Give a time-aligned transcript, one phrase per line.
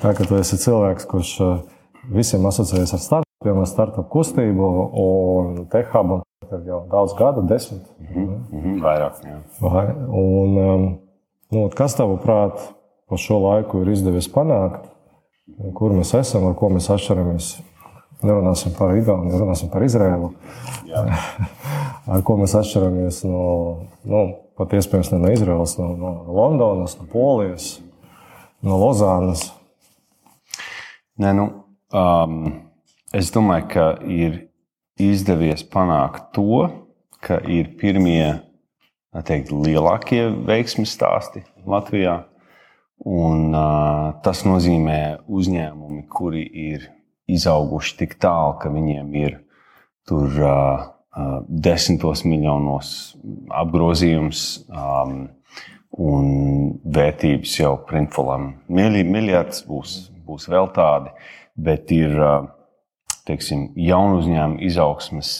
[0.00, 1.30] Tā kā tu esi cilvēks, kurš
[2.08, 4.68] visiem asociējas ar startupiem, ar startup kustību
[5.02, 6.22] un tehabu.
[6.48, 7.84] Tev jau daudz gadu, desmit.
[8.00, 9.20] Mm -hmm, vairāk.
[9.60, 10.96] Vai, un,
[11.52, 12.56] nu, kas tavuprāt
[13.08, 14.88] pa šo laiku ir izdevies panākt?
[15.74, 17.60] Kur mēs esam, ar ko mēs atšķiramies?
[18.22, 20.32] Nerunāsim par Igauniju, nerunāsim par Izraēlu.
[22.14, 27.06] ar ko mēs atšķiramies no, nu, pat iespējams ne no Izraēlas, no, no Londonas, no
[27.12, 27.80] Polijas,
[28.62, 29.59] no Lozānas.
[31.20, 31.42] Nē, nu,
[31.92, 32.44] um,
[33.12, 34.36] es domāju, ka ir
[34.96, 36.62] izdevies panākt to,
[37.20, 38.38] ka ir pirmie
[39.28, 42.22] teikt, lielākie veiksmju stāsti Latvijā.
[43.04, 46.86] Un, uh, tas nozīmē uzņēmumi, kuri ir
[47.28, 49.36] izauguši tik tālu, ka viņiem ir
[50.08, 52.94] tur uh, uh, desmitos miljonos
[53.60, 55.18] apgrozījums um,
[56.00, 56.32] un
[56.96, 58.54] vērtības jau printfulam.
[58.72, 59.98] Miljards būs,
[60.30, 61.12] būs vēl tādi,
[61.58, 62.16] bet ir
[63.28, 65.34] teiksim, jaunu uzņēmumu izaugsmes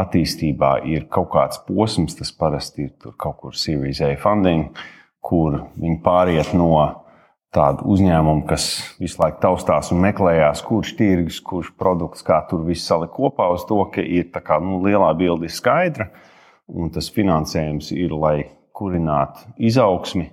[0.00, 4.70] attīstībā ir kaut kāds posms, tas parasti ir kaut kur Series A funding
[5.20, 6.72] kur viņi pāriet no
[7.54, 8.66] tādu uzņēmumu, kas
[9.00, 13.66] visu laiku taustās un meklējās, kurš tirgus, kurš produkts, kā tur viss salikt kopā, uz
[13.68, 16.10] to, ka ir tā kā nu, lielā bilde skaidra
[16.70, 18.36] un tas finansējums ir, lai
[18.76, 20.30] kurinātu izaugsmi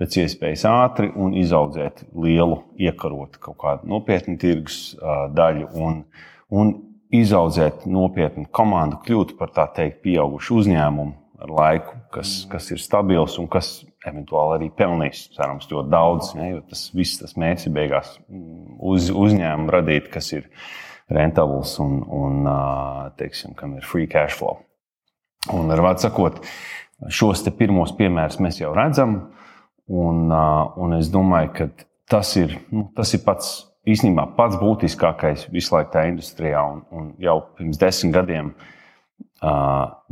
[0.00, 4.96] pēc iespējas ātri un izaudzēt lielu, iekarot kaut kādu nopietnu tirgus
[5.36, 6.02] daļu un,
[6.50, 6.74] un
[7.14, 13.38] izaudzēt nopietnu komandu, kļūt par tā teikt, pieaugušu uzņēmumu ar laiku, kas, kas ir stabils
[13.40, 16.32] un kas eventuāli arī pelnīs, cerams, ļoti daudz.
[16.36, 20.48] Ja, jo tas viss, tas mērķis beigās mm, uz, uzņēmumu radīt, kas ir
[21.10, 22.50] rentabls un, un
[23.18, 24.60] teiksim, kam ir free cash flow.
[25.56, 26.42] Un ar vārdu sakot,
[27.08, 29.16] šos pirmos piemērus mēs jau redzam,
[29.90, 31.68] un, un es domāju, ka
[32.10, 33.58] tas ir, nu, tas ir pats.
[33.88, 38.50] Īsnībā pats būtiskākais visu laiku tajā industrijā, un, un jau pirms desmit gadiem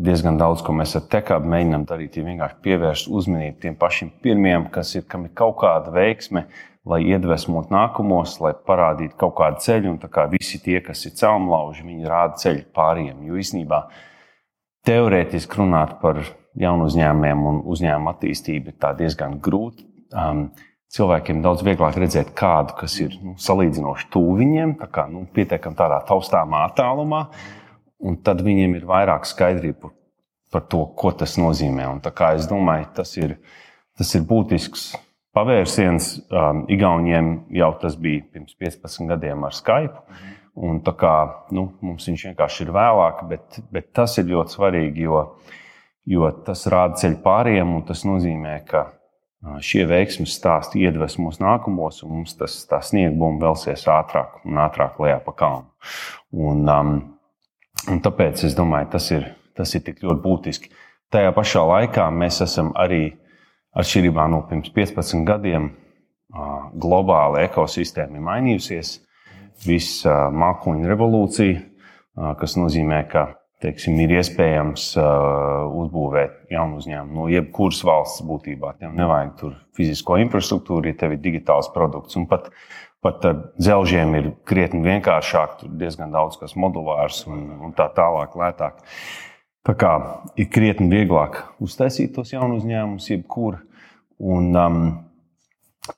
[0.00, 4.70] diezgan daudz, ko mēs ar tekābu mēģinām darīt, ir vienkārši pievērst uzmanību tiem pašiem pirmiem,
[4.72, 6.46] kas ir, kam ir kaut kāda veiksme,
[6.88, 9.92] lai iedvesmotu nākamos, lai parādītu kaut kādu ceļu.
[9.92, 13.20] Un kā visi tie, kas ir celmlauži, viņi rāda ceļu pāriem.
[13.28, 13.82] Jo īsnībā
[14.88, 16.22] teorētiski runāt par
[16.58, 19.86] jaunu uzņēmumiem un uzņēmumu attīstību ir diezgan grūti.
[20.08, 20.48] Um,
[20.92, 25.76] cilvēkiem daudz vieglāk redzēt kādu, kas ir nu, salīdzinoši tuvu viņiem, tā kā nu, pietiekami
[25.76, 27.26] tādā taustāmā attālumā.
[27.28, 27.56] Uh,
[27.98, 29.90] un tad viņiem ir vairāk skaidrība
[30.52, 31.88] par to, ko tas nozīmē.
[31.90, 32.00] Un
[32.38, 33.36] es domāju, tas ir,
[33.98, 34.90] tas ir būtisks
[35.36, 36.10] pavērsiens.
[36.30, 40.24] Um, Igauniem jau tas bija pirms 15 gadiem ar Skype.
[40.58, 41.14] Un kā,
[41.54, 45.20] nu, mums viņš vienkārši ir vēlāk, bet, bet tas ir ļoti svarīgi, jo,
[46.08, 47.76] jo tas rāda ceļu pāriem.
[47.88, 48.86] Tas nozīmē, ka
[49.64, 55.36] šie veiksmīgi stāsti iedvesmos nākamos, un mums tas sniegbums velsies ātrāk un ātrāk lejā pa
[55.44, 55.68] kalnu.
[56.32, 56.98] Un, um,
[57.86, 59.24] Un tāpēc es domāju, tas ir,
[59.56, 60.72] tas ir tik ļoti būtiski.
[61.12, 63.14] Tajā pašā laikā mēs esam arī
[63.78, 65.70] atšķirībā no pirms 15 gadiem.
[66.82, 68.98] Globāla ekosistēma ir mainījusies.
[69.64, 71.62] Visa mākoņu revolūcija,
[72.38, 73.24] kas nozīmē, ka
[73.62, 78.76] teiksim, ir iespējams uzbūvēt jaunu uzņēmumu no jebkuras valsts būtībā.
[78.78, 82.18] Tev nevajag tur fizisko infrastruktūru, ja tev ir digitāls produkts.
[82.20, 82.52] Un pat
[82.98, 88.32] Pat ar dzelžiem ir krietni vienkāršāk, tur diezgan daudz kas modulārs un, un tā tālāk,
[88.34, 88.80] lētāk.
[89.62, 89.92] Tā kā
[90.34, 93.60] ir krietni vieglāk uztaisīt tos jaunus uzņēmumus, jebkur.
[94.18, 94.80] Un, um,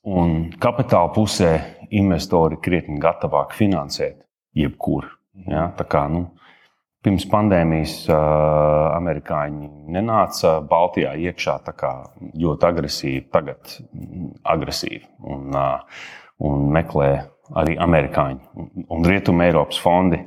[0.04, 1.54] un kapitāla pusē
[1.88, 4.20] investori krietni gatavāki finansēt
[4.60, 5.08] jebkur.
[5.48, 5.70] Ja?
[5.78, 6.26] Tā kā, nu,
[7.00, 8.18] Pirms pandēmijas uh,
[8.92, 11.54] amerikāņi nenāca Baltijā iekšā
[12.36, 13.72] ļoti agresīvi, tagad
[14.44, 15.06] agresīvi.
[15.32, 16.02] Un, uh,
[16.44, 17.08] un meklē
[17.56, 20.20] arī amerikāņi un rietumu Eiropas fondi.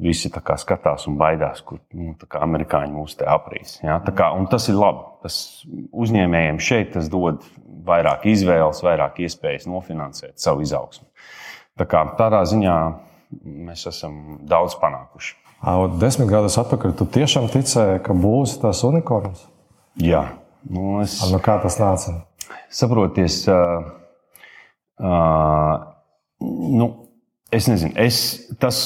[0.00, 0.28] Visi
[0.60, 3.78] skatās un baidās, kur nu, amerikāņi mūs te aprīs.
[3.82, 3.96] Ja?
[4.14, 5.06] Kā, tas ir labi.
[5.24, 7.42] Tas uzņēmējiem šeit tas dod
[7.86, 11.08] vairāk izvēles, vairāk iespējas nofinansēt savu izaugsmu.
[11.80, 12.76] Tā kā, tādā ziņā
[13.70, 15.39] mēs esam daudz panākuši.
[16.00, 19.42] Desmit gadus atpakaļ tu tiešām ticēji, ka būs tas unikorns?
[20.00, 20.24] Jā,
[20.64, 21.18] nu es...
[21.28, 22.14] nu, kā tas nāca?
[22.72, 23.90] Saproties, uh,
[25.00, 25.80] Uh,
[26.76, 27.08] nu,
[27.50, 28.16] es nezinu, es,
[28.60, 28.82] tas,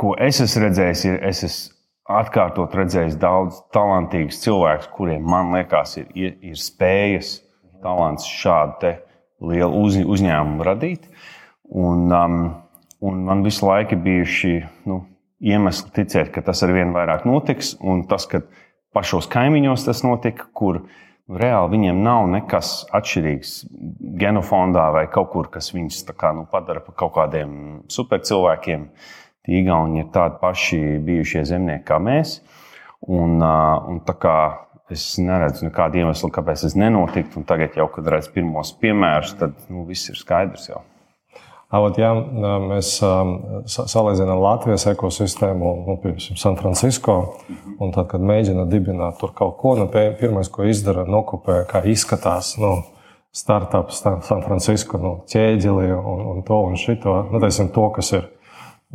[0.00, 1.74] ko es esmu redzējis, ir, es esmu
[2.08, 7.34] atkārtot redzējis daudz talantīgus cilvēkus, kuriem, man liekas, ir, ir spējas,
[7.84, 8.94] talants šādu
[9.44, 11.04] lielu uz, uzņēmumu radīt.
[11.68, 12.38] Un, um,
[13.04, 14.54] un man visu laiku ir bijuši
[14.88, 15.02] nu,
[15.40, 17.74] iemesli ticēt, ka tas ar vien vairāk notiks.
[17.80, 18.42] Un tas, ka
[18.96, 20.82] pašos kaimiņos tas notika, kur
[21.28, 23.54] reāli viņiem nav nekas atšķirīgs
[24.20, 28.88] genofondā vai kaut kur, kas viņus kā, nu, padara par kaut kādiem supercilvēkiem.
[29.48, 32.40] Igauni ir tādi paši bijušie zemnieki kā mēs.
[33.08, 34.36] Un, un tā kā
[34.92, 39.84] es neredzu nekādu iemeslu, kāpēc tas nenotiktu, tagad, jau, kad redzu pirmos piemērus, tad nu,
[39.88, 40.68] viss ir skaidrs.
[40.72, 40.82] Jau.
[41.68, 42.94] Avot, ja mēs
[43.68, 47.16] salīdzinām Latvijas ekosistēmu, nu, piemēram, San Francisco,
[47.76, 52.54] un tad, kad mēģina dibināt tur kaut ko, nu, pirmais, ko izdara, nokopē, kā izskatās
[52.62, 52.78] nu,
[53.36, 58.24] startups San Francisco, nu, ķēģeli un, un to un šito, nu, teisim, to, kas ir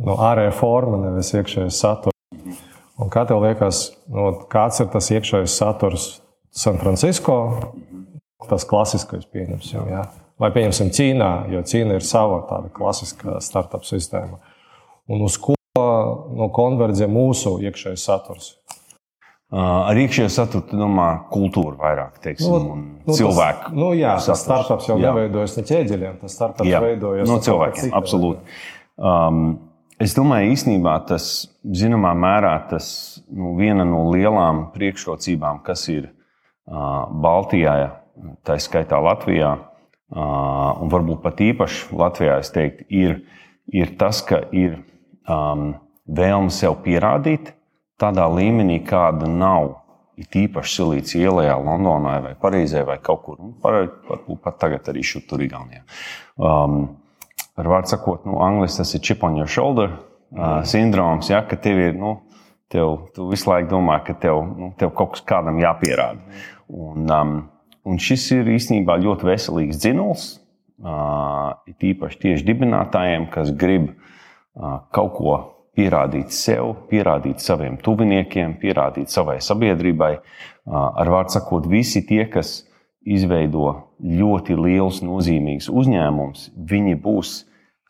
[0.02, 2.60] nu, ārējā forma, nevis iekšējais saturs.
[2.98, 6.10] Un kā tev liekas, nu, kāds ir tas iekšējais saturs
[6.50, 7.38] San Francisco?
[8.50, 9.86] Tas klasiskais, pieņemsim.
[9.94, 10.04] Jā.
[10.40, 14.40] Vai pieņemsim Ķīnā, jo Ķīna ir sava tāda klasiskā startup sistēma.
[15.10, 18.54] Un uz ko nu, konverģē mūsu iekšējais saturs?
[19.54, 23.68] Uh, ar iekšējo saturu, tu domā, kultūru vairāk, teiksim, nu, un nu, cilvēku.
[23.68, 25.12] Tas, nu, jā, tas startups jau jā.
[25.12, 26.80] neveidojas ne ķēdeļiem, tas startups jā.
[26.82, 27.84] veidojas no cilvēkiem.
[27.84, 28.56] Cita, absolūti.
[28.98, 29.44] Um,
[30.02, 31.28] es domāju, īstenībā tas,
[31.62, 32.88] zināmā mērā, tas
[33.30, 37.76] nu, viena no lielām priekšrocībām, kas ir uh, Baltijā,
[38.48, 39.52] tā skaitā Latvijā,
[40.12, 43.22] un varbūt pat īpaši Latvijā, teiktu, ir,
[43.72, 44.78] ir tas, ka ir
[45.28, 45.72] um,
[46.04, 47.54] vēlme sev pierādīt
[48.00, 49.80] tādā līmenī, kāda nav.
[50.14, 53.40] Ir īpaši silīts ielā, Londonā vai Parīzē vai kaut kur.
[53.64, 55.82] Varbūt pat tagad arī šur tur Igaunijā.
[56.38, 56.84] Um,
[57.58, 61.58] ar vārdu sakot, nu, angļuiski tas ir chip on your shoulder uh, sindroms, ja, ka
[61.58, 62.14] tev ir, nu,
[62.70, 66.22] tev, tu visu laiku domā, ka tev, nu, tev kaut kas kādam jāpierāda.
[66.70, 67.34] Un, um,
[67.84, 70.28] Un šis ir īstenībā ļoti veselīgs dzinums,
[71.68, 73.90] it īpaši tieši dibinātājiem, kas grib
[74.94, 75.34] kaut ko
[75.76, 80.12] pierādīt sev, pierādīt saviem tuviniekiem, pierādīt savai sabiedrībai.
[80.70, 82.62] Ar vārdu sakot, visi tie, kas
[83.04, 87.34] izveido ļoti liels, nozīmīgs uzņēmums, viņi būs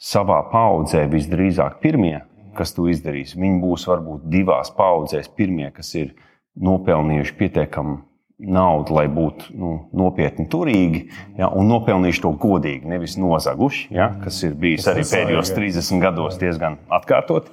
[0.03, 2.17] savā paudzē visdrīzāk pirmie,
[2.59, 3.37] kas to izdarīs.
[3.39, 6.17] Viņi būs varbūt divās paudzēs pirmie, kas ir
[6.59, 8.01] nopelnījuši pietiekami
[8.39, 11.05] naudu, lai būtu nu, nopietni turīgi
[11.39, 16.39] ja, un nopelnījuši to godīgi, nevis nozaguši, ja, kas ir bijis arī pēdējos 30 gados
[16.43, 17.53] diezgan atkārtot.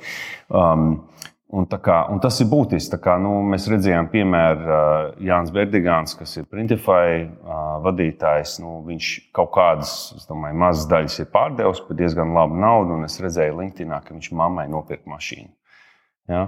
[0.50, 1.04] Um,
[1.52, 2.96] Un, kā, un tas ir būtiski.
[3.04, 8.54] Kā, nu, mēs redzējām, piemēram, uh, Jānis Berdigāns, kas ir Printify uh, vadītājs.
[8.64, 9.92] Nu, viņš kaut kādas,
[10.30, 13.02] domāju, mazas daļas ir pārdevis par diezgan labu naudu.
[13.04, 15.52] Es redzēju LinkedIn, ka viņš mammai nopirka mašīnu.
[16.32, 16.46] Ja?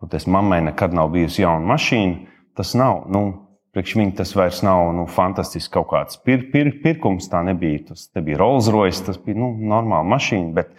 [0.00, 2.32] Un tas mammai nekad nav bijusi jauna mašīna.
[2.56, 3.04] Tas nav.
[3.12, 3.26] Nu,
[3.76, 7.26] Priekš viņa tas vairs nav nu, fantastisks kaut kāds pir, pir, pirkums.
[7.28, 7.82] Tā nebija.
[7.90, 10.54] Tas nebija Rolls Royce, tas bija nu, normāla mašīna.
[10.56, 10.70] Bet,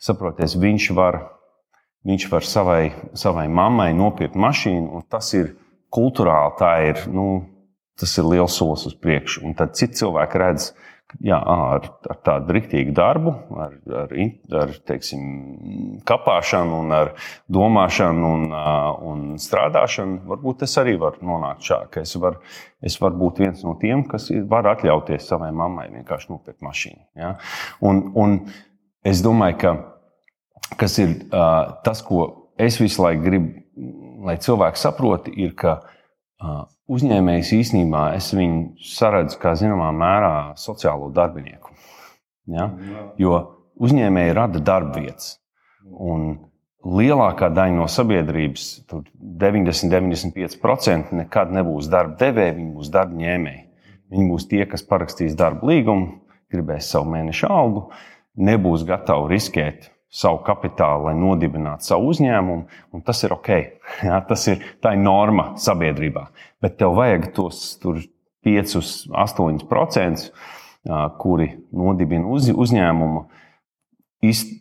[0.00, 1.18] saprotiet, viņš var,
[2.08, 2.82] viņš var savai,
[3.12, 5.52] savai mammai nopirkt mašīnu, tas ir
[5.92, 7.26] kultūrāli, ir, nu,
[8.00, 9.44] tas ir liels solis uz priekšu.
[9.44, 13.34] Un tad citi cilvēki redz, ka jā, ar, ar tādu rīktīgu darbu,
[13.64, 14.14] ar, ar,
[14.62, 15.22] ar teiksim,
[16.08, 17.12] kapāšanu, un ar
[17.52, 18.48] domāšanu un,
[19.10, 22.42] un strādāšanu, varbūt es arī varu nonākt šādi, es varu,
[22.82, 27.02] es varu būt viens no tiem, kas var atļauties savai mammai vienkārši nopirkt mašīnu.
[27.18, 27.36] Ja?
[27.84, 28.38] Un, un
[29.06, 29.74] es domāju, ka
[30.76, 31.16] kas ir
[31.84, 33.64] tas, ko es visu laiku gribu,
[34.26, 35.80] lai cilvēki saproti, ir, ka
[36.90, 38.60] uzņēmējs īstenībā es viņu
[38.90, 41.74] saredzu kā zināmā mērā sociālo darbinieku.
[42.50, 42.70] Ja?
[43.20, 43.40] Jo
[43.80, 45.38] uzņēmēji rada darbvietas.
[45.86, 46.38] Un
[46.84, 53.62] lielākā daļa no sabiedrības, 90-95%, nekad nebūs darba devēji, viņi būs darba ņēmēji.
[54.10, 56.06] Viņi būs tie, kas parakstīs darba līgumu,
[56.50, 57.80] gribēs savu mēnešu algu,
[58.40, 59.78] nebūs gatavi riskēt
[60.10, 62.64] savu kapitālu, lai nodibinātu savu uzņēmumu,
[62.94, 63.50] un tas ir ok.
[64.08, 66.26] Jā, tas ir, tā ir norma sabiedrībā.
[66.62, 67.62] Bet tev vajag tos
[68.46, 68.76] 5,
[69.12, 70.30] 8%,
[71.20, 73.26] kuri nodibina uz, uzņēmumu,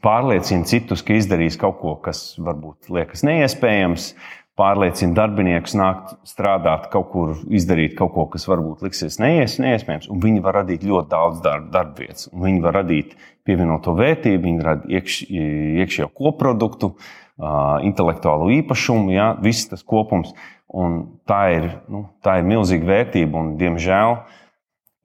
[0.04, 4.14] pārliecina citus, ka izdarīs kaut ko, kas varbūt liekas neiespējams,
[4.60, 10.10] pārliecina darbiniekus nākt strādāt kaut kur, izdarīt kaut ko, kas varbūt liksies neies, neiespējams.
[10.12, 12.28] Un viņi var radīt ļoti daudz darba, darba vietas.
[12.34, 13.16] Viņi var radīt
[13.48, 15.22] pievienoto vērtību, viņi rada iekš,
[15.84, 16.94] iekšējo koproduktu,
[17.88, 20.34] intelektuālo īpašumu, ja, viss tas kopums.
[20.70, 21.00] Un
[21.30, 23.40] tā ir, nu, tā ir milzīga vērtība.
[23.40, 24.20] Un, diemžēl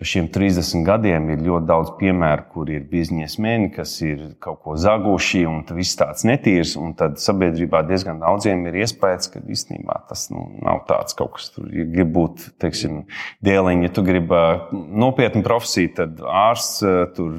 [0.05, 4.75] pa šiem 30 gadiem ir ļoti daudz piemēru, kur ir biznesmeni, kas ir kaut ko
[4.77, 6.75] zaguši, un tas viss tāds netīrs.
[6.99, 11.73] Tad sabiedrībā diezgan daudziem ir iespējas, ka īstenībā tas nu, nav tāds kaut kas, kas
[11.73, 13.07] ja grib būt, teiksim,
[13.49, 13.89] dēliņi.
[13.89, 14.43] Ja tu gribi
[14.75, 16.85] nopietnu profesiju, tad ārsts,
[17.17, 17.33] tur,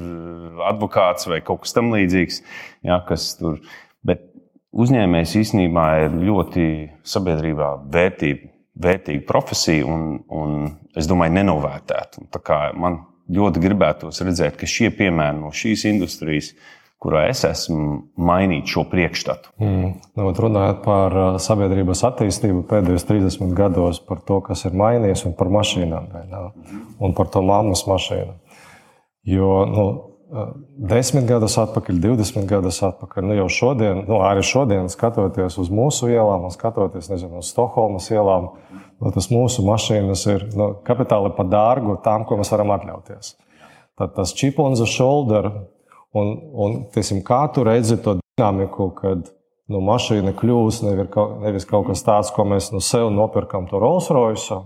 [0.66, 2.42] advokāts vai kaut kas tamlīdzīgs,
[2.90, 3.62] ja, kas tur.
[4.02, 4.26] Bet
[4.74, 6.68] uzņēmējs īstenībā ir ļoti
[7.14, 10.56] sabiedrībā vērtība vērtīga profesija un, un
[10.96, 12.26] es domāju, nenovērtēta.
[12.78, 13.02] Man
[13.32, 16.52] ļoti gribētos redzēt, ka šie piemēri no šīs industrijas
[17.02, 19.52] kurā es esmu mainījis šo priekšstatu.
[19.60, 19.92] Mm.
[20.16, 25.36] Nu, runājot par uh, sabiedrības attīstību pēdējos 30 gados, par to, kas ir mainījies, un
[25.38, 26.08] par mašīnām,
[26.98, 28.36] un par to mammas mašīnu.
[29.26, 29.86] Jo nu,
[30.90, 36.10] desmit gadus atpakaļ, 20 gadus atpakaļ, nu jau šodien, nu, arī šodien, skatoties uz mūsu
[36.10, 38.50] ielām, skatoties nezinu, uz Stokholmas ielām,
[38.98, 43.36] nu, tas mūsu mašīnas ir nu, kapitāli par dārgu tām, ko mēs varam atļauties.
[43.96, 45.52] Tad tas chip on the shoulder
[46.16, 49.26] Un, un teiksim, kā tu redzi to dinamiku, kad
[49.68, 54.62] nu, mašīna kļūst nevis kaut kas tāds, ko mēs no sev nopirkam, to Rolls Royce,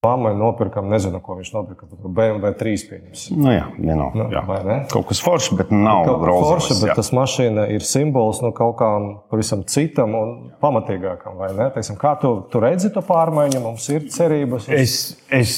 [0.00, 1.84] Mammai nopirkam, nezinu, ko viņš nopirka.
[2.00, 3.24] BMW 3 pieņems.
[3.36, 4.40] Nu, jā, vienot, nu, jā.
[4.88, 6.78] Kaut kas foršs, bet nav foršs.
[6.80, 6.94] Bet jā.
[6.96, 10.32] tas mašīna ir simbols nu, kaut kam pavisam citam un
[10.64, 11.36] pamatīgākam.
[11.76, 13.60] Teiksim, kā tu, tu redzi to pārmaiņu?
[13.66, 14.70] Mums ir cerības.
[14.72, 14.80] Uz...
[14.80, 14.96] Es,
[15.28, 15.54] es,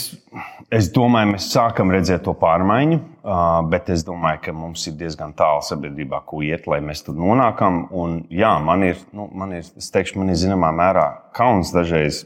[0.75, 5.62] es domāju, mēs sākam redzēt to pārmaiņu, bet es domāju, ka mums ir diezgan tālu
[5.67, 7.85] sabiedrībā, ko iet, lai mēs tur nonākam.
[7.95, 12.25] Un, jā, man ir, nu, man ir, es teikšu, man ir zināmā mērā kauns dažreiz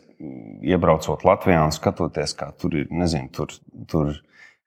[0.65, 3.53] iebraucot Latvijā un skatoties, kā tur ir, nezinu, tur,
[3.91, 4.15] tur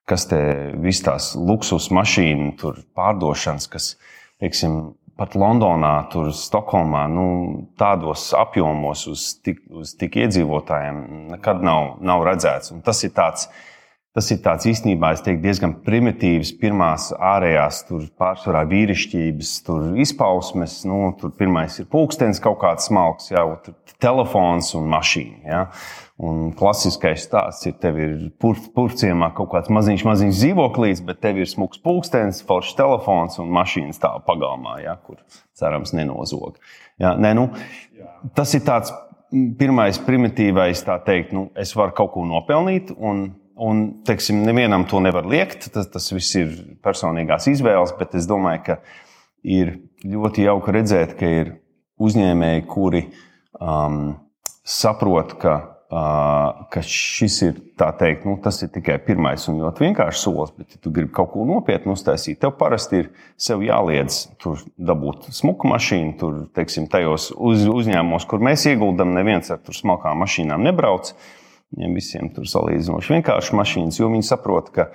[0.09, 0.39] kas te
[0.81, 2.53] viss tās luksus mašīnu
[2.98, 3.91] pārdošanas, kas,
[4.41, 4.79] teiksim,
[5.19, 7.25] pat Londonā, tur Stokholmā, nu,
[7.79, 11.01] tādos apjomos uz tik, uz tik iedzīvotājiem
[11.33, 12.71] nekad nav, nav redzēts.
[12.75, 13.50] Un tas ir tāds,
[14.17, 19.53] tas ir tāds īstenībā teiktu, diezgan primitīvs, pirmās ārējās, tur pārsvarā vīrišķības
[20.05, 20.79] izpausmes.
[20.89, 23.47] Nu, tur pirmais ir pulkstenis, kaut kāds smalks, jau
[24.01, 25.41] telefons un mašīna.
[25.45, 25.63] Ja?
[26.19, 31.47] Un klasiskais stāsts ir, tev ir purvciemā kaut kāds maziņš, maziņš dzīvoklīds, bet tev ir
[31.47, 34.97] smags pulkstenis, foršs telefons un mašīna stāv pagalmā, ja?
[35.05, 35.21] kur
[35.59, 36.57] cerams nenozog.
[36.99, 37.13] Ja?
[37.15, 37.51] Nē, nu,
[38.35, 38.91] tas ir tāds
[39.59, 42.91] pirmais primitīvais, tā teikt, nu, es varu kaut ko nopelnīt.
[42.97, 45.67] Un, Un, teiksim, nevienam to nevar liekt.
[45.73, 46.53] Tas, tas viss ir
[46.85, 48.77] personīgās izvēles, bet es domāju, ka
[49.43, 49.73] ir
[50.07, 51.51] ļoti jauki redzēt, ka ir
[51.99, 53.17] uzņēmēji, kuri uh,
[53.59, 54.15] um,
[54.63, 55.55] saprot, ka,
[55.91, 57.57] uh, ka šis ir,
[57.99, 61.45] teikt, nu, ir tikai pirmais un ļoti vienkāršs solis, bet, ja tu gribi kaut ko
[61.47, 67.67] nopietnu uztaisīt, tev parasti ir sev jāliedz tur dabūt smuku mašīnu, tur, teiksim, tajos uz,
[67.69, 71.13] uzņēmumos, kur mēs ieguldam, neviens ar smalkām mašīnām nebrauc.
[71.75, 74.89] Viņiem visiem tur salīdzinoši vienkārši mašīnas, jo viņi saprot, ka,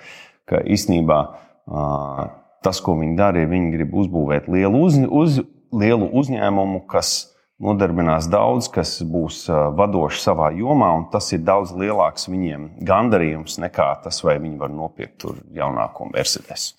[0.50, 2.24] ka īstenībā uh,
[2.64, 5.38] tas, ko viņi dara, ir viņi grib uzbūvēt lielu, uz, uz,
[5.74, 7.14] lielu uzņēmumu, kas
[7.62, 9.44] nodarbinās daudz, kas būs
[9.78, 14.72] vadoši savā jomā, un tas ir daudz lielāks viņiem gandarījums nekā tas, vai viņi var
[14.74, 16.72] nopirkt jaunāko Mercedes.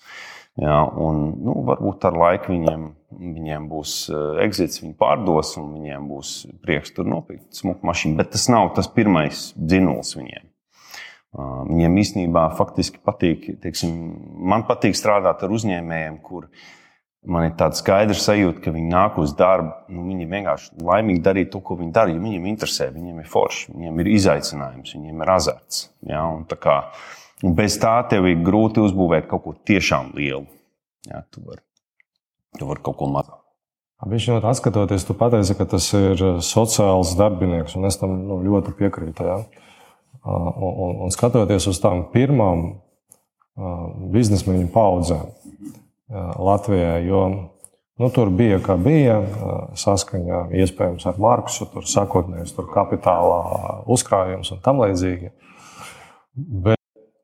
[0.56, 2.84] Jā, un, nu, varbūt ar laiku viņiem,
[3.20, 3.96] viņiem būs
[4.40, 6.30] exits, viņi pārdos, un viņiem būs
[6.64, 8.16] prieks tur nopirkt smuku mašīnu.
[8.16, 10.48] Bet tas nav tas pirmais dzinulis viņiem.
[11.36, 13.92] Viņiem īstenībā faktiski patīk, teiksim,
[14.48, 16.54] man patīk strādāt ar uzņēmējiem, kuriem
[17.26, 19.72] man ir tāds skaidrs sajūta, ka viņi nāk uz darbu.
[19.92, 22.14] Nu, viņi vienkārši laimīgi darīt to, ko viņi dara.
[22.14, 25.86] Ja viņiem interesē, viņiem ir forši, viņiem ir izaicinājums, viņiem ir azarts.
[26.06, 26.22] Ja?
[26.30, 26.78] Un kā,
[27.44, 30.46] un bez tā tev ir grūti uzbūvēt kaut ko tiešām lielu.
[31.08, 31.24] Ja?
[31.30, 31.62] Tu vari
[32.64, 33.42] var kaut ko mazāku.
[34.06, 38.74] Viņš jau atskatoties, tu pateici, ka tas ir sociāls darbinieks, un es tam nu, ļoti
[38.76, 39.24] piekrītu.
[39.24, 39.38] Ja?
[40.26, 42.68] Un, un, un skatoties uz tām pirmām
[44.12, 45.28] biznesmeņu paudzēm,
[46.36, 46.98] Latvijā.
[47.06, 47.22] Jo
[47.96, 49.16] nu, tur bija kā bija,
[49.80, 53.40] saskaņā iespējams ar Marksu, tur sakotnējs tur kapitālā
[53.96, 55.32] uzkrājums un tam līdzīgi.
[56.36, 56.75] Bet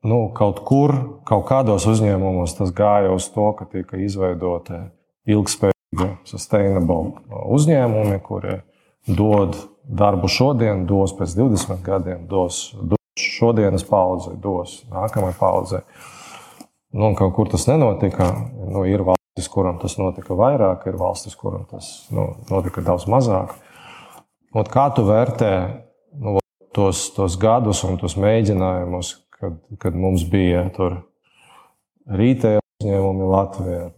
[0.03, 0.95] nu, kaut kur,
[1.27, 4.81] kaut kādos uzņēmumos tas gāja uz to, ka tika izveidoti
[5.29, 7.15] ilgspējīgi, sustainable
[7.55, 8.59] uzņēmumi, kuri
[9.07, 15.83] dod darbu šodien, dos pēc 20 gadiem, dos, dos šodienas paudzei, dos nākamajai paudzei.
[16.93, 18.29] Nu, kaut kur tas nenotika.
[18.69, 23.55] Nu, ir valstis, kurām tas notika vairāk, ir valstis, kurām tas nu, notika daudz mazāk.
[24.53, 25.53] Un kā tu vērtē
[26.21, 26.37] nu,
[26.75, 31.01] tos, tos gadus un tos mēģinājumus, kad, kad mums bija tur
[32.07, 33.89] rītēji uzņēmumi Latvijā?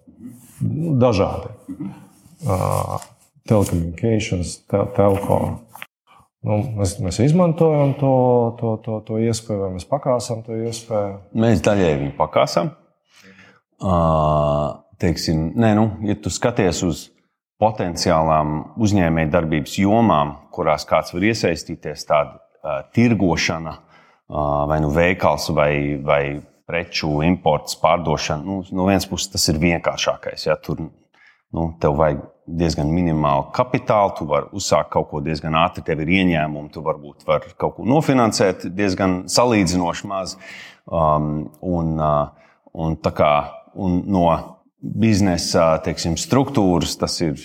[0.66, 1.54] Nu, dažādi.
[2.46, 2.98] Uh,
[3.50, 5.40] telekomunikācijas, tel telko.
[6.46, 8.16] Nu, mēs, mēs izmantojam to,
[8.60, 11.16] to, to, to iespēju, vai mēs pakāpam to iespēju?
[11.42, 12.74] Mēs daļēji viņu pakāpam
[15.02, 17.04] teiksim, nē, nu, ja tu skaties uz
[17.62, 23.85] potenciālām uzņēmējdarbības jomām, kurās kāds var iesaistīties, tāda uh, tirgošana, uh,
[24.29, 26.22] vai nu veikals, vai, vai
[26.65, 30.48] preču imports, pārdošana, nu, no vienas puses tas ir vienkāršākais.
[30.48, 35.86] Ja, tur nu, tev vajag diezgan minimālu kapitālu, tu vari uzsākt kaut ko diezgan ātri,
[35.86, 40.36] tev ir ieņēmumi, tu varbūt vari kaut ko nofinansēt diezgan salīdzinoši maz.
[40.86, 43.34] Um, un, uh, un, kā,
[43.74, 44.27] un no
[44.79, 47.39] biznesa teiksim, struktūras tas ir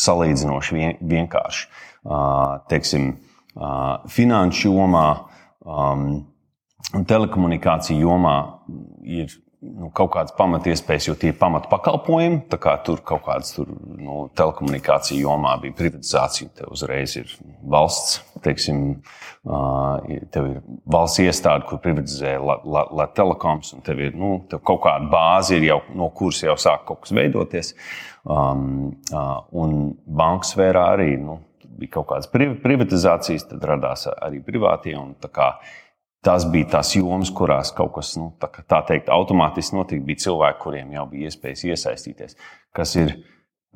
[0.00, 1.68] salīdzinoši vien, vienkārši.
[2.02, 3.14] Uh, teiksim,
[3.56, 5.06] uh, finanšu jomā
[5.64, 6.04] um,
[6.92, 8.36] un telekomunikāciju jomā
[9.02, 12.42] ir nu, kaut kādas pamatiespējas, jo tie ir pamatpakalpojumi.
[12.62, 17.30] Kā tur kaut kādas tur, nu, telekomunikāciju jomā bija privatizācija, tev uzreiz ir
[17.74, 18.82] valsts, teiksim,
[20.34, 20.58] tev ir
[20.92, 25.08] valsts iestāde, kur privatizē la, la, la telekoms, un tev ir nu, tev kaut kāda
[25.12, 27.74] bāze, jau, no kuras jau sāk kaut kas veidoties.
[28.22, 28.92] Um,
[29.58, 31.40] un banku sfērā arī nu,
[31.78, 34.94] bija kaut kādas privatizācijas, tad radās arī privātie.
[34.98, 35.14] Un,
[36.22, 40.06] tas bija tās jomas, kurās kaut kas nu, tā, tā teikt, automātiski notika.
[40.06, 42.38] Bija cilvēki, kuriem jau bija iespējas iesaistīties.
[42.76, 43.16] Kas ir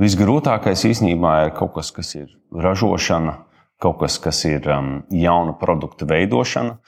[0.02, 3.42] visgrūtākais īstenībā, ir kaut kas, kas ir ražošana.
[3.76, 6.78] Kaut kas, kas ir um, jauna produkta veidošana,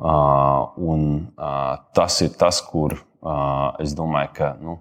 [0.00, 1.02] uh, un
[1.36, 4.78] uh, tas ir tas, kur uh, es domāju, ka nu,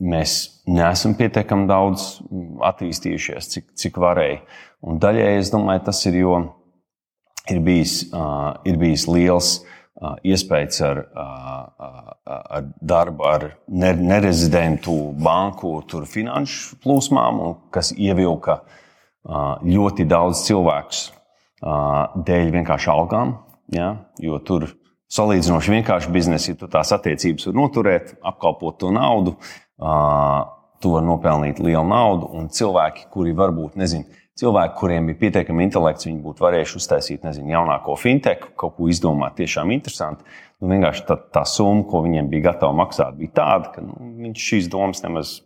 [0.00, 2.20] mēs neesam pietiekami daudz
[2.66, 4.40] attīstījušies, cik, cik varēja.
[4.80, 6.38] Un daļai es domāju, tas ir jo
[7.50, 11.86] ir bijis, uh, ir bijis liels uh, iespējas ar, uh,
[12.26, 17.40] ar darbu ar nerezidentu banku finanšu plūsmām,
[17.74, 18.60] kas ievilka
[19.20, 23.34] ļoti daudz cilvēku dēļ vienkārši algām.
[23.68, 23.90] Ja?
[24.16, 24.70] Jo tur
[25.12, 29.36] salīdzinoši vienkārši biznesa, ja tu tās attiecības var noturēt, apkalpot to naudu,
[29.80, 36.06] tu vari nopelnīt lielu naudu, un cilvēki, kuri varbūt nezina, cilvēki, kuriem bija pietiekami intelekts,
[36.08, 40.24] viņi būtu varējuši uztaisīt nezinu, jaunāko fintechu, kaut ko izdomāt tiešām interesantu.
[40.60, 43.96] Nu, vienkārši tā, tā summa, ko viņiem bija gatava maksāt, bija tāda, ka nu,
[44.26, 45.38] viņš šīs domas nemaz,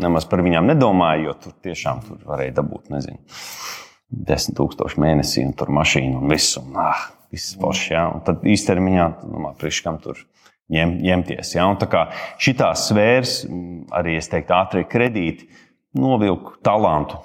[0.00, 3.20] nemaz par viņām nedomāja, jo tur tiešām tur varēja dabūt, nezinu,
[4.08, 6.56] desmit tūkstoši mēnesī, un tur mašīna un viss.
[6.60, 8.06] Un, ah, viss forši, ja?
[8.14, 10.24] Un tad īstermiņā, domā, priekš kam tur
[10.72, 11.54] ņem, ņemties.
[11.56, 11.68] Ja?
[12.40, 13.36] Šitās sfēras,
[13.94, 15.48] arī es teiktu, ātrie kredīti,
[15.98, 17.20] novilku talantu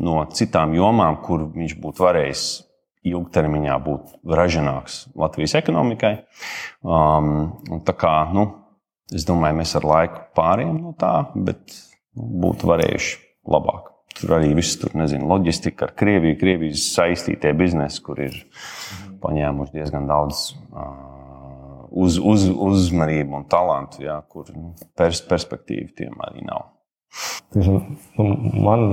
[0.00, 2.48] no citām jomām, kur viņš būtu varējis
[3.10, 6.14] ilgtermiņā būt ražīgāks Latvijas ekonomikai.
[6.84, 8.46] Um, kā, nu,
[9.14, 11.62] es domāju, mēs ar laiku pārējām no tā, bet
[12.16, 13.16] nu, būtu varējuši
[13.50, 13.88] labāk.
[14.20, 18.36] Tur arī viss tur, nezinu, loģistika ar Krieviju, Krievijas saistītie biznesi, kur ir
[19.22, 21.19] paņēmuši diezgan daudz uh,
[21.90, 26.68] uz, uz, uzmanību un talantu, jā, kur nu, pers, perspektīva tiem arī nav.
[27.54, 27.80] Nu,
[28.62, 28.84] man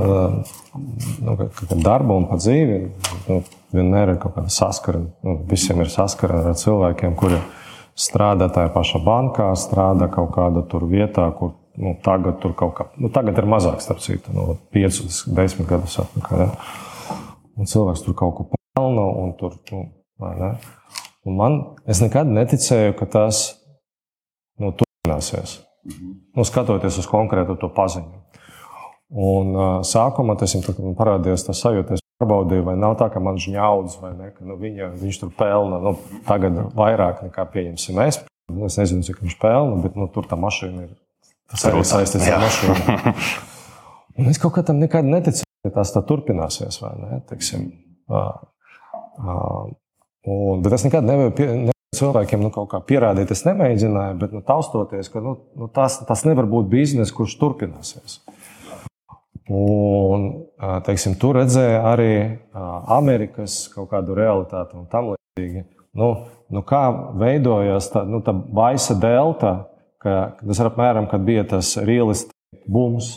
[1.21, 2.79] nu, kā darba un pa dzīvi
[3.27, 3.37] nu,
[3.75, 5.03] vienmēr ir kaut kāda saskara.
[5.21, 7.37] Nu, visiem ir saskara ar cilvēkiem, kuri
[7.97, 12.87] strādā tajā pašā bankā, strādā kaut kādā tur vietā, kur nu, tagad, tur kaut kā,
[12.97, 16.43] nu, tagad ir mazāk, starp citu, no 5 līdz 10 gadus atpakaļ.
[16.47, 17.15] Ja?
[17.57, 19.85] Un cilvēks tur kaut ko pelna, un tur, nu?
[21.27, 21.57] Un man,
[21.89, 23.41] es nekad neticēju, ka tas
[24.61, 25.59] nu, turpināsies.
[26.35, 28.23] Nu, skatoties uz konkrētu to paziņu.
[29.07, 33.39] Un, uh, sākumā tas man parādījās tas sajūta, es pārbaudīju, vai nav tā, ka man
[33.39, 35.93] žņaudas vai ne, ka nu, viņa, viņš tur pelna nu,
[36.27, 38.21] tagad vairāk nekā pieņemsim mēs.
[38.67, 40.93] Es nezinu, cik viņš pelna, bet nu, tur tā mašīna ir.
[41.51, 43.15] Tas arī saistīts ar mašīnu.
[44.17, 46.79] Un es kaut kā tam nekad neticu, ka tas tā turpināsies.
[46.99, 47.67] Ne, teiksim,
[48.11, 48.31] uh,
[49.21, 49.67] uh,
[50.27, 51.33] un, bet es nekad nevaru.
[51.37, 55.69] Pie, ne, cilvēkiem nu, kaut kā pierādīt, es nemēģināju, bet nu, taustoties, ka nu, nu,
[55.73, 58.19] tas, tas nevar būt bizness, kurš turpināsies.
[59.47, 60.27] Un,
[60.83, 62.11] teiksim, tur redzēja arī
[62.91, 65.63] Amerikas kaut kādu realitāti un tam līdzīgi.
[65.97, 66.09] Nu,
[66.53, 66.83] nu kā
[67.17, 69.53] veidojās tā, nu, tā baisa delta,
[70.03, 73.15] ka tas ir apmēram, kad bija tas realistiskais bums.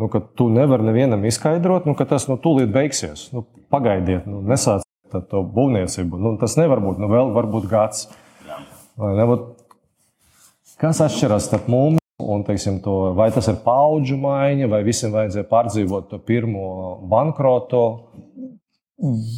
[0.00, 3.28] Nu, ka tu nevari nevienam izskaidrot, nu, ka tas nu, tūlīt beigsies.
[3.34, 6.20] Nu, pagaidiet, nu, nesāc to būvniecību.
[6.20, 8.06] Nu, tas nevar būt, nu, vēl varbūt gads.
[10.80, 15.48] Kas atšķiras starp mums un teiksim, to, vai tas ir paudžu maiņa, vai visiem vajadzēja
[15.50, 17.82] pārdzīvot to pirmo bankrotu?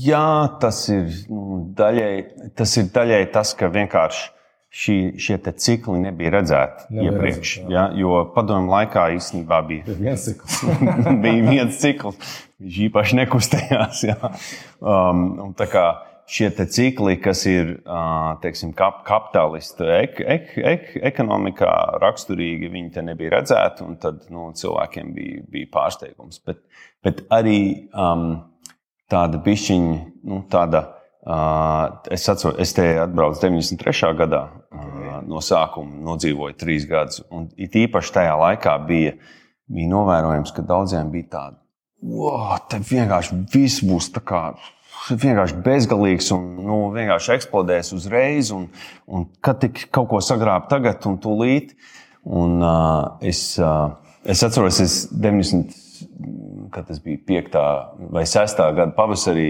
[0.02, 2.12] Jā, tas ir nu, daļai
[2.58, 4.30] tas, ir daļai tas ka vienkārši
[4.72, 7.56] šī, šie cikli nebija redzēti nebija iepriekš.
[7.58, 7.74] Redzēt, jā.
[7.74, 10.62] Ja, jo padomu laikā īstenībā bija viens cikls.
[11.24, 12.38] bija viens cikls.
[12.62, 14.06] Viņš īpaši nekustējās.
[14.08, 14.32] Ja.
[14.80, 15.52] Um,
[16.32, 17.74] šie cikli, kas ir
[18.42, 24.50] teiksim, kap, kapitalistu ek, ek, ek, ekonomikā raksturīgi, viņi te nebija redzēti, un tad nu,
[24.56, 26.40] cilvēkiem bija, bija pārsteigums.
[26.46, 26.62] Bet,
[27.04, 27.61] bet arī
[27.92, 28.35] um,
[29.12, 30.87] tāda pišķiņa, nu, tāda.
[31.22, 34.11] Es atceros, es te atbraucu 93.
[34.18, 34.42] gadā,
[34.74, 37.22] uh, no sākuma nodzīvoju trīs gadus.
[37.30, 39.14] Un it īpaši tajā laikā bija,
[39.70, 41.62] bija novērojams, ka daudziem bija tāda
[42.02, 44.42] wow, te vienkārši viss būs tā kā
[45.11, 48.52] vienkārši bezgalīgs un nu, vienkārši eksplodēs uzreiz.
[48.54, 48.68] Un,
[49.06, 51.76] un kad tik kaut ko sagrābt tagad un tūlīt.
[52.22, 55.72] Un, uh, es, uh, es atceros, es 90,
[56.74, 57.56] kad tas bija 5.
[58.14, 58.62] vai 6.
[58.76, 59.48] gada pavasarī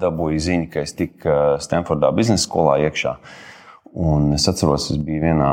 [0.00, 3.16] dabūju ziņu, ka es tiku Stanfordā biznesa skolā iekšā.
[3.96, 5.52] Un es atceros, es biju vienā,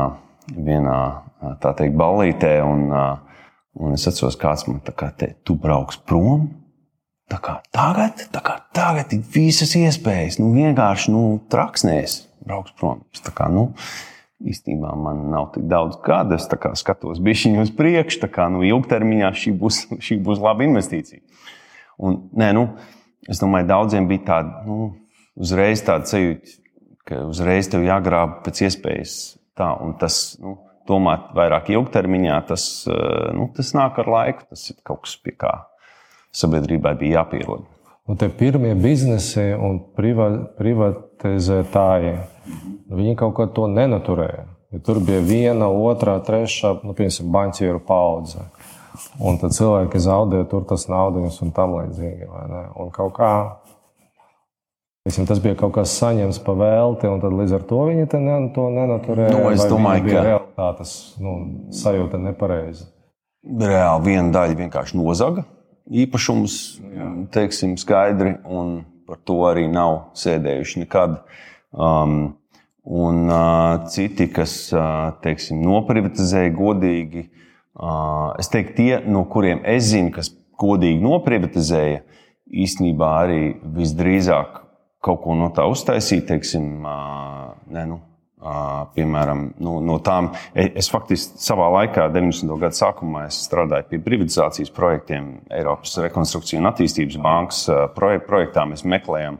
[0.52, 0.98] vienā
[1.62, 2.90] tā teikt, ballītē, un,
[3.80, 6.50] un es atceros, kāds man kā te, tu brauks prom.
[7.32, 10.36] Tā kā tagad, tā kā tagad ir visas iespējas.
[10.42, 13.00] Nu, vienkārši nu, traksnēs, brauks prom.
[13.16, 13.70] Es tā kā, nu,
[14.44, 16.36] īstenībā man nav tik daudz gadu.
[16.36, 16.48] Es
[16.82, 21.24] skatos bišķiņu uz priekšu, tā kā nu, ilgtermiņā šī būs, šī būs laba investīcija.
[22.04, 22.66] Un, nē, nu,
[23.30, 24.92] es domāju, daudziem bija tāda nu,
[25.40, 26.58] uzreiz tāda sajūta,
[27.08, 29.16] ka uzreiz tev jāgrāb pēc iespējas
[29.58, 29.70] tā.
[29.84, 30.56] Un tas, nu,
[30.88, 32.64] domāt vairāk ilgtermiņā, tas,
[33.36, 34.48] nu, tas nāk ar laiku.
[34.52, 35.54] Tas ir kaut kas, pie kā
[36.34, 37.68] sabiedrībai bija jāpierod.
[38.04, 42.18] Un tie pirmie biznesi un priva, privatizētāji,
[42.92, 44.44] viņi kaut kā to nenaturēja.
[44.74, 48.42] Ja tur bija viena, otrā, trešā, nu, piemēram, banķieru paudze.
[49.18, 52.28] Un tad cilvēki zaudēja tur tas naudas un tam līdzīgi.
[52.30, 53.34] Un kaut kā
[55.04, 58.62] Teiksim, tas bija kaut kas saņemts pa velti, un līdz ar to viņi ne, to
[58.72, 59.34] nenaturēja.
[59.34, 61.34] Nu, es domāju, ka realitātes nu,
[61.76, 62.86] sajūta nepareiza.
[63.44, 65.44] Reāli viena daļa vienkārši nozaga
[65.92, 66.54] īpašumus,
[67.36, 71.18] teiksim, skaidri, un par to arī nav sēdējuši nekad.
[71.76, 72.38] Um,
[72.88, 77.43] un uh, citi, kas uh, teiksim, noprivatizēja godīgi, uh,
[78.38, 82.02] es teiktu, tie, no kuriem es zinu, kas godīgi noprivatizēja,
[82.64, 83.42] īstenībā arī
[83.76, 84.60] visdrīzāk
[85.04, 86.28] kaut ko no tā uztaisīja.
[86.30, 88.00] Teiksim, uh, ne, nu,
[88.94, 92.50] Piemēram, nu, no tām e, es faktiski savā laikā, 90.
[92.60, 97.62] gada sākumā, strādāju pie privatizācijas projektiem Eiropas Rekonstrukcijas un attīstības bankas
[97.96, 98.66] projektā.
[98.68, 99.38] Mēs meklējam,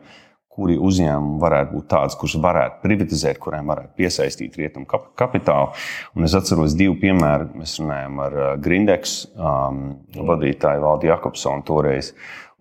[0.54, 4.86] kuri uzņēmumi varētu būt tādi, kurus varētu privatizēt, kuriem varētu piesaistīt rietumu
[5.18, 5.72] kapitālu.
[6.14, 7.50] Un es atceros divu piemēru.
[7.58, 9.82] Mēs runājam ar Grindex um,
[10.14, 12.12] vadītāju Valdi Jakobsonu toreiz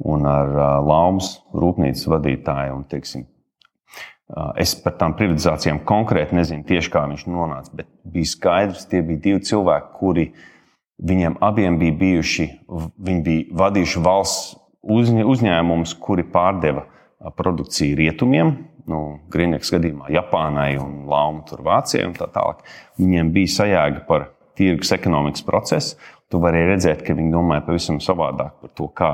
[0.01, 2.79] un ar uh, Laumas rūpnīcas vadītāju.
[2.79, 3.27] Un, teiksim,
[4.57, 9.01] Es par tām privatizācijām konkrēti nezinu tieši, kā viņš nonāca, bet bija skaidrs, ka tie
[9.05, 10.25] bija divi cilvēki, kuri
[11.03, 12.47] viņiem abiem bija bijuši,
[12.97, 16.87] viņi bija vadījuši valsts uzņēmumus, kuri pārdeva
[17.31, 18.53] produkciju rietumiem,
[18.89, 18.99] nu,
[19.31, 22.63] Grīnijas gadījumā Japānai un Lauma tur Vācijai un tā tālāk.
[22.99, 25.97] Viņiem bija sajēga par tirgus ekonomikas procesu.
[26.31, 29.11] Tu vari redzēt, ka viņi domāja pavisam savādāk par to, kā,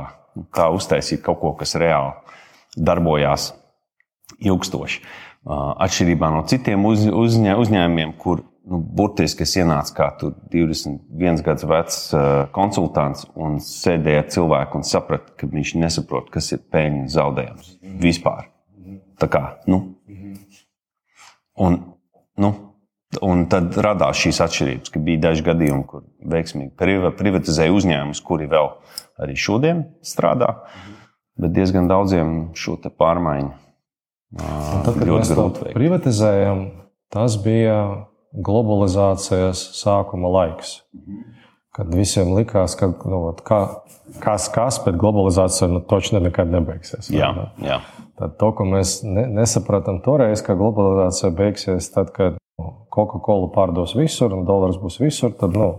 [0.55, 2.15] kā uztaisīt kaut ko, kas reāli
[2.77, 3.51] darbojās
[4.45, 5.01] ilgstoši.
[5.49, 11.99] Atšķirībā no citiem uz, uzņē, uzņēmumiem, kur nu, burtiski es ienācu kā 21 gadus vecs
[12.55, 18.49] konsultants un sēdēju ar cilvēku un sapratu, ka viņš nesaprot, kas ir peļņas zaudējums vispār.
[19.19, 19.81] Tā kā, nu,
[21.59, 21.79] un,
[22.39, 22.51] nu,
[23.25, 26.71] un tad radās šīs atšķirības, ka bija daži gadījumi, kur veiksmīgi
[27.19, 28.71] privatizēja uzņēmumus, kuri vēl
[29.19, 30.53] arī šodien strādā,
[31.39, 33.57] bet diezgan daudziem šo pārmaiņu
[34.29, 36.67] Un tad, kad mēs to privatizējam,
[37.09, 37.77] tas bija
[38.33, 40.79] globalizācijas sākuma laiks.
[41.75, 43.59] Kad visiem likās, ka nu, kā,
[44.23, 47.11] kas, kas, bet globalizācija nu, točni nekad nebeigsies.
[47.13, 47.29] Jā,
[47.63, 47.79] jā.
[48.19, 52.39] Tad to, ko mēs ne, nesapratām toreiz, ka globalizācija beigsies tad, kad
[52.91, 55.71] Coca-Cola pārdos visur un dolārs būs visur, tad nu,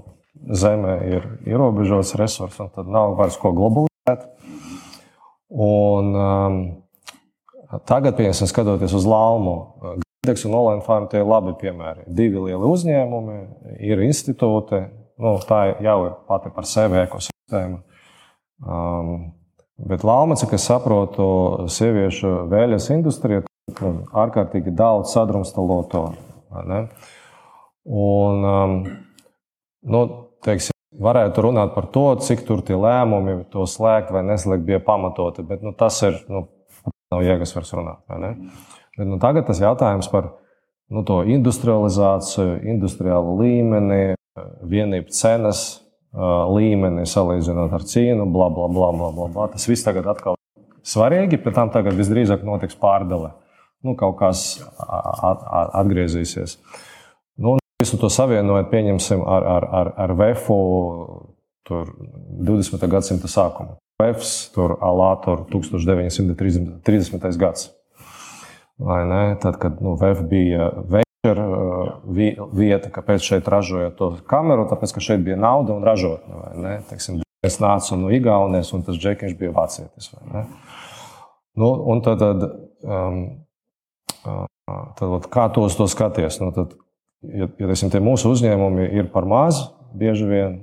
[0.48, 4.28] zemē ir ierobežots resurss un tad nav vairs ko globalizēt.
[5.50, 6.62] Un, um,
[7.86, 9.52] Tagad, piemēram, skatoties uz Laumu,
[10.20, 12.02] Gigants un Olaņa Farm tie ir labi piemēri.
[12.12, 13.36] Divi lieli uzņēmumi,
[13.88, 14.82] ir institūti,
[15.16, 17.78] nu, tā jau ir pati par sevi ekosistēma.
[18.60, 19.14] Um,
[19.88, 21.24] bet Lauma, cik es saprotu,
[21.72, 26.04] sieviešu vēļas industrijā ir ārkārtīgi daudz sadrumstaloto.
[27.88, 28.78] Un, um,
[29.88, 30.06] nu,
[30.44, 35.48] teiksim, varētu runāt par to, cik tur tie lēmumi, to slēgt vai neslēgt, bija pamatoti.
[35.48, 36.44] Bet nu, tas ir nu,
[37.10, 38.04] Nav jēgas vairs runāt.
[38.98, 40.32] Bet, nu, tagad tas jautājums par
[40.90, 44.00] nu, to industrializāciju, industriālu līmeni,
[44.70, 49.48] vienību cenas līmeni salīdzinot ar Ķīnu, bla, bla, bla, bla, bla, bla.
[49.52, 50.38] Tas viss tagad atkal
[50.86, 53.34] svarīgi, bet tam tagad visdrīzāk notiks pārdale.
[53.86, 54.60] Nu, kaut kas
[55.78, 56.58] atgriezīsies.
[57.40, 60.58] Nu, visu to savienojot, pieņemsim ar, ar, ar, ar VFU
[61.70, 62.88] 20.
[62.90, 63.78] gadsimta sākumu.
[64.00, 67.38] Vefs, tur Alātor 1930.
[67.40, 67.68] gads.
[69.40, 71.90] Tad, kad nu, VF bija venture uh,
[72.56, 76.78] vieta, kāpēc šeit ražoja to kameru, tāpēc, ka šeit bija nauda un ražotne.
[76.88, 80.10] Teiksim, Es nācu no Igaunijas, un tas džekiņš bija vācietis.
[81.56, 82.42] Nu, un tad, tad,
[82.84, 83.20] um,
[84.98, 86.36] tad kā tos to skaties?
[86.42, 86.74] Nu, tad,
[87.24, 90.58] ja, ja teiksim, mūsu uzņēmumi ir par mazu, bieži vien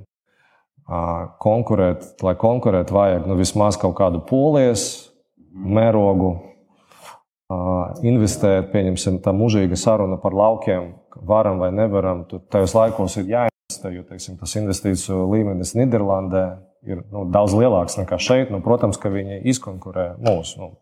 [1.42, 5.10] konkurēt, lai konkurētu, vajag nu, vismaz kaut kādu polijas
[5.50, 6.36] mērogu,
[8.04, 10.94] investēt, pieņemsim, tā mūžīga saruna par laukiem,
[11.28, 12.24] varam vai nevaram.
[12.52, 16.44] Tajos laikos ir jāinvestē, jo teiksim, tas investīciju līmenis Nīderlandē
[16.88, 18.52] ir nu, daudz lielāks nekā šeit.
[18.54, 20.60] Nu, protams, ka viņi izkonkurē mūsu.
[20.60, 20.74] Nu.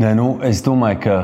[0.00, 1.18] Nē, nu, es domāju, ka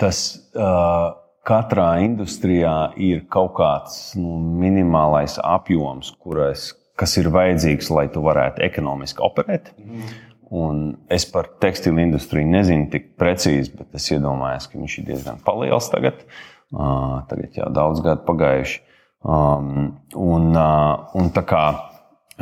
[0.00, 0.22] tas.
[0.54, 8.22] Uh katrā industrijā ir kaut kāds nu, minimālais apjoms, kuras, kas ir vajadzīgs, lai tu
[8.22, 9.72] varētu ekonomiski operēt.
[9.78, 10.12] Mm.
[10.52, 15.38] Un es par tekstilu industriju nezinu tik precīzi, bet es iedomājos, ka viņš ir diezgan
[15.62, 16.26] liels tagad.
[16.72, 18.82] Uh, tagad jau daudz gadu pagājuši.
[19.22, 21.64] Um, un, uh, un tā kā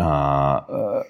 [0.00, 1.02] uh,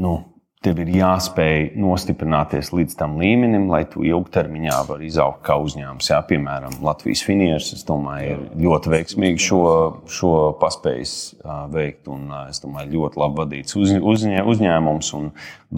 [0.00, 0.14] nu,
[0.60, 6.10] tev ir jāspēj nostiprināties līdz tam līmenim, lai tu ilgtermiņā varētu izaugt kā uzņēmums.
[6.12, 9.62] Jā, piemēram, Latvijas finieris, es domāju, ir ļoti veiksmīgi šo,
[10.12, 11.14] šo paspējis
[11.72, 12.10] veikt.
[12.12, 15.30] Un, es domāju, ļoti labi vadīts uz, uzņē, uzņēmums un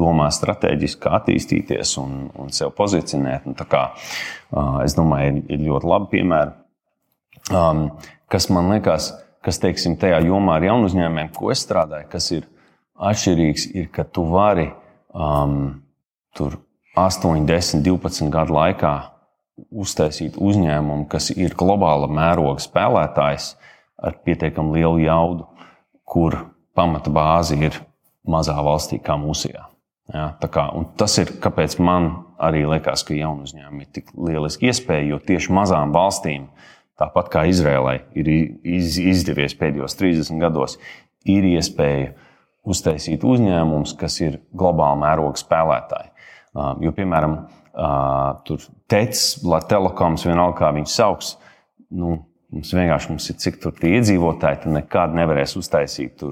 [0.02, 3.46] domā strateģiski attīstīties un, un sev pozicionēt.
[3.46, 3.84] Un kā,
[4.82, 6.56] es domāju, ir, ir ļoti labi piemēri.
[7.54, 7.86] Um,
[8.30, 9.12] kas man liekas,
[9.46, 12.50] kas teiksim, tajā jomā ar jaunu uzņēmumiem, ko es strādāju, kas ir
[13.02, 14.68] atšķirīgs ir, ka tu vari
[15.12, 15.82] um,
[16.36, 16.60] tur
[16.98, 18.92] 8, 10, 12 gadu laikā
[19.72, 23.52] uztaisīt uzņēmumu, kas ir globāla mēroga spēlētājs
[24.02, 25.46] ar pietiekami lielu jaudu,
[26.04, 26.38] kur
[26.76, 27.76] pamata bāze ir
[28.28, 29.68] mazā valstī kā mūsijā.
[30.12, 30.66] Ja, kā,
[30.98, 32.10] tas ir kāpēc man
[32.42, 36.48] arī liekas, ka jaunu uzņēmumu ir tik lieliski iespēja, jo tieši mazām valstīm,
[37.00, 40.76] tāpat kā Izrēlai, ir izdevies pēdējos 30 gados,
[41.24, 42.12] ir iespēja
[42.62, 46.12] uztaisīt uzņēmumus, kas ir globāla mēroga spēlētāji.
[46.52, 47.38] Um, jo, piemēram,
[47.72, 51.32] uh, tur TECS, Telekoms, vienalga kā viņš sauc,
[51.96, 52.18] nu,
[52.52, 56.22] mums vienkārši mums ir cik tur tie iedzīvotāji, tu nekad nevarēsi uztaisīt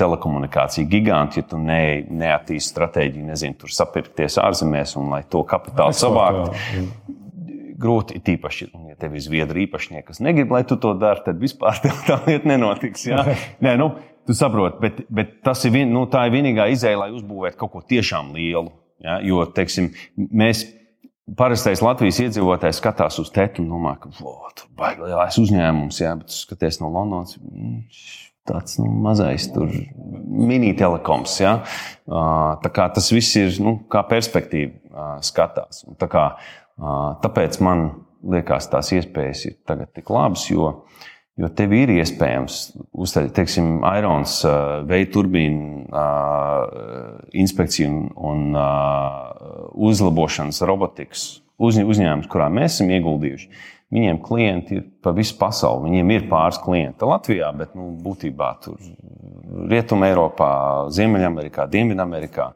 [0.00, 5.96] telekomunikāciju gigantu, ja tu ne, neattīsti stratēģiju, nezinu, tur sapirkties ārzemēs un lai to kapitālu
[5.96, 6.58] savākt.
[7.80, 11.78] Grūti, tīpaši, ja tev ir zviedri īpašnieki, kas negrib, lai tu to dari, tad vispār
[12.08, 13.06] tā lieta nenotiks.
[13.08, 13.22] Ja?
[13.64, 13.94] Nē, nu,
[14.30, 17.80] Tu saproti, bet, bet tas ir, vien, nu, ir vienīgā izēja, lai uzbūvētu kaut ko
[17.82, 18.70] tiešām lielu.
[19.02, 19.16] Ja?
[19.26, 20.60] Jo, teiksim, mēs
[21.34, 26.12] parastais Latvijas iedzīvotājs skatās uz tetu un domā, ka tur ir baigi lielais uzņēmums, ja?
[26.20, 27.40] bet skaties no Londonas.
[27.42, 27.80] Mm,
[28.46, 31.34] tāds nu, mazais mini-telekoms.
[31.42, 31.56] Ja?
[32.06, 35.82] Tas viss ir nu, kā perspektīva skatās.
[35.90, 36.28] Un tā kā,
[37.26, 37.88] tāpēc man
[38.30, 40.76] liekas, tās iespējas ir tagad tik labas, jo
[41.40, 42.56] Jo tev ir iespējams
[42.92, 52.48] uztaisīt, teiksim, Irons uh, veidu turbīnu uh, inspekciju un uh, uzlabošanas robotikas uzņ uzņēmums, kurā
[52.52, 53.48] mēs esam ieguldījuši.
[53.90, 55.88] Viņiem klienti ir pa visu pasauli.
[55.88, 58.78] Viņiem ir pāris klienti Latvijā, bet nu, būtībā tur
[59.70, 60.50] Rietumē, Eiropā,
[60.94, 62.52] Ziemeļamerikā, Dienvidamerikā.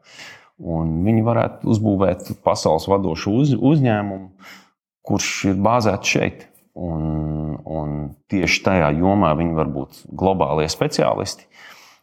[0.63, 4.29] Un viņi varētu uzbūvēt pasaules vadošu uz, uzņēmumu,
[5.05, 6.47] kurš ir bāzēts šeit.
[6.75, 7.91] Un, un
[8.27, 11.47] tieši tajā jomā viņi var būt globālie speciālisti.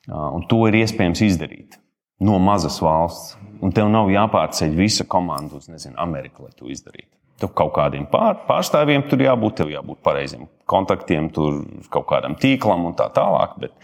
[0.08, 1.76] Un to ir iespējams izdarīt
[2.24, 3.36] no mazas valsts.
[3.62, 7.10] Un tev nav jāpārceļ visa komanda uz nezinu, Ameriku, lai to izdarītu.
[7.42, 11.60] Tev kaut kādiem pār, pārstāvjiem tur jābūt, tev jābūt pareiziem kontaktiem, tur
[11.92, 13.54] kaut kādam tīklam un tā tālāk.
[13.62, 13.76] Bet,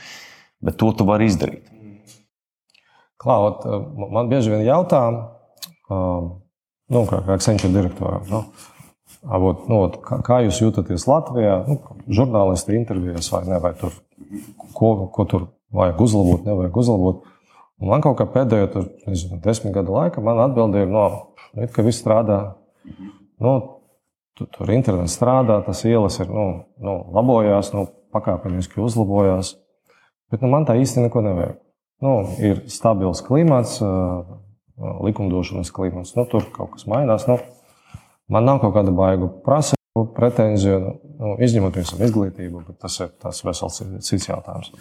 [0.64, 1.68] bet to tu vari izdarīt.
[3.18, 3.64] Klaut,
[4.14, 5.03] man bieži vien jautā,
[5.90, 8.27] nu, kā, kā Accenture direktoram.
[8.31, 8.44] Nu,
[9.27, 11.57] Avot, nu, kā, kā jūs jūtaties Latvijā?
[11.67, 13.59] Nu, žurnālisti intervijās vai ne?
[13.63, 13.97] Vai tur,
[14.77, 17.27] ko, ko tur vajag uzlabot, nevajag uzlabot.
[17.79, 21.05] Un man kaut kā pēdējo tur, nezinu, desmit gadu laikā man atbildēja, no,
[21.55, 22.39] nu, ka viss strādā.
[23.43, 23.55] Nu,
[24.39, 26.49] tu, tur internets strādā, tas ielas ir nu,
[26.83, 29.57] nu, labojās, nu, pakāpeniski uzlabojās.
[30.33, 31.59] Bet nu, man tā īsti neko nevajag.
[32.05, 33.81] Nu, ir stabils klimats,
[34.79, 37.27] likumdošanas klimats, nu, tur kaut kas mainās.
[37.31, 37.39] Nu,
[38.29, 40.79] Man nav kaut kāda baiga prasība, pretenzija,
[41.19, 44.73] nu, izņemot visu izglītību, bet tas ir tas vesels cits jautājums.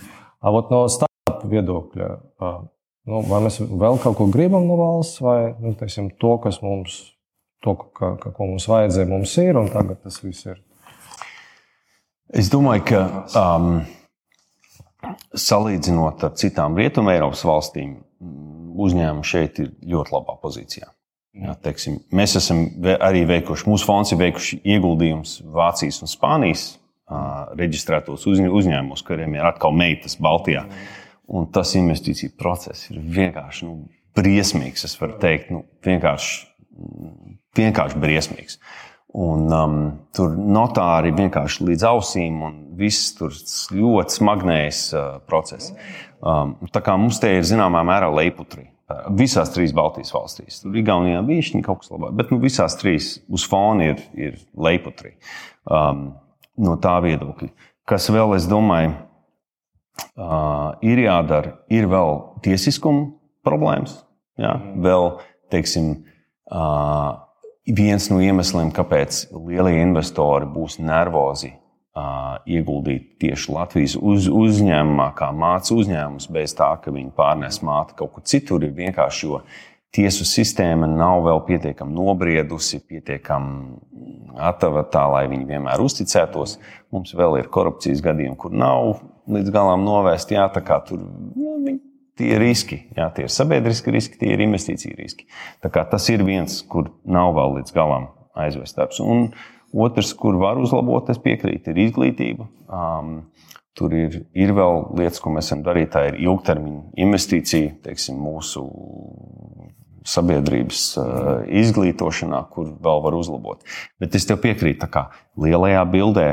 [0.44, 2.10] Avot no startup viedokļa,
[3.08, 7.00] nu, vai mēs vēl kaut ko gribam no valsts, vai nu, teiksim, to, kas mums,
[7.64, 10.60] to, ka, ka, ko mums vajadzēja, mums ir, un tagad tas viss ir.
[12.36, 13.02] Es domāju, ka
[13.40, 13.80] um,
[15.32, 17.96] salīdzinot ar citām Rietumē Eiropas valstīm,
[18.78, 20.92] uzņēmumi šeit ir ļoti labā pozīcijā.
[21.38, 22.64] Jā, teiksim, mēs esam
[23.04, 29.36] arī veikuši, mūsu fonds ir veikuši ieguldījumus Vācijas un Spānijas uh, reģistrētos uz, uzņēmumus, kuriem
[29.38, 30.66] ir atkal meitas Baltijā.
[31.28, 33.78] Un tas investīciju process ir vienkārši nu,
[34.18, 34.88] briesmīgs.
[34.88, 36.48] Es varu teikt, nu, vienkārši,
[37.60, 38.58] vienkārši briesmīgs.
[39.18, 39.78] Un, um,
[40.16, 43.34] tur notāri vienkārši līdz ausīm, un viss tur
[43.74, 45.72] ļoti smagnējs uh, process.
[46.18, 48.68] Um, tā kā mums te ir zināmā mērā leiputri.
[49.20, 50.62] Visās trīs Baltijas valstīs.
[50.64, 54.38] Tur Igaunijā bija viņa kaut kas labāk, bet nu, visās trīs uz fona ir, ir
[54.56, 55.18] leiputri.
[55.68, 56.14] Um,
[56.56, 57.52] no tā viedokļa.
[57.88, 58.94] Kas vēl, es domāju,
[60.16, 63.10] uh, ir jādara, ir vēl tiesiskuma
[63.48, 64.00] problēmas.
[64.40, 65.18] Jā, vēl,
[65.52, 65.92] teiksim,
[66.48, 67.12] uh,
[67.68, 71.52] viens no iemesliem, kāpēc lielie investori būs nervozi
[72.48, 78.14] ieguldīt tieši Latvijas uz, uzņēmumā, kā māca uzņēmums, bez tā, ka viņi pārnes māti kaut
[78.16, 79.42] kur citur, ir vienkārši, jo
[79.96, 86.58] tiesu sistēma nav vēl pietiekami nobriedusi, pietiekami gatava tā, lai viņi vienmēr uzticētos.
[86.94, 89.00] Mums vēl ir korupcijas gadījumi, kur nav
[89.32, 90.38] līdz galam novērsti.
[90.38, 91.82] Jā, tā kā tur nu, viņi
[92.18, 95.28] Tie ir riski, jā, tie ir sabiedriski riski, tie ir investīcija riski.
[95.62, 98.08] Tas ir viens, kur nav vēl līdz galam
[98.38, 98.98] aizvest darbs.
[99.04, 99.28] Un
[99.86, 102.50] otrs, kur var uzlabot, es piekrītu, ir izglītība.
[102.68, 103.20] Um,
[103.78, 105.92] Tur ir, ir vēl lietas, ko mēs varam darīt.
[105.94, 108.64] Tā ir ilgtermiņa investīcija teiksim, mūsu
[110.02, 111.28] sabiedrības uh,
[111.62, 113.62] izglītošanā, kur vēl var uzlabot.
[114.02, 116.26] Bet es tev piekrītu, ka lielajā bildē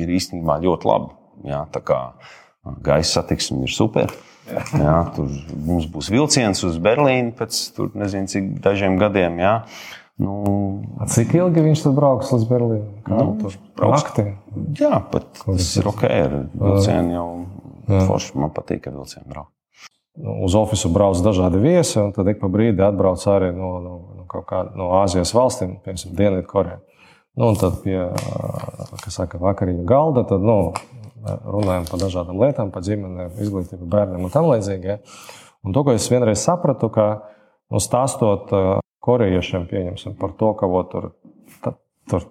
[0.00, 1.12] ir īstenībā ļoti labi.
[1.52, 1.60] Jā,
[2.88, 4.08] gaisa satiksme ir super.
[4.08, 7.58] Uh, Jā, tur mums būs vilciens uz Berlīnu pēc
[7.98, 9.38] nezinu, cik dažiem gadiem.
[9.42, 9.54] Jā.
[10.20, 10.34] Nu,
[11.00, 12.92] A cik ilgi viņš tur brauks līdz Berlīnai?
[13.08, 13.32] Nu,
[13.78, 14.26] brauks naktī.
[14.78, 16.04] Jā, bet tas ir ok.
[16.04, 17.26] Ar vilcienu jau
[17.88, 18.04] jā.
[18.10, 19.54] forši man patīk ar vilcienu braukt.
[20.20, 23.94] Nu, uz oficiālu brauc dažādi viesi, un tad ik pa brīdi atbrauc arī no, no,
[24.18, 26.80] no, kā, no Āzijas valstīm, piemēram, Dienvidkoreja.
[27.40, 27.96] Nu, un tad pie
[29.08, 30.74] saka, vakariņu galda tad, nu,
[31.24, 34.90] runājam par dažādām lietām, par ģimenēm, izglītību, bērniem un tam līdzīgi.
[34.90, 34.98] Ja?
[35.64, 37.08] Un to, ko es vienreiz sapratu, ka
[37.72, 38.52] nu, stāstot
[39.02, 39.66] korejiešiem
[40.20, 41.12] par to, ka o, tur,
[41.64, 41.74] ta,
[42.10, 42.28] tur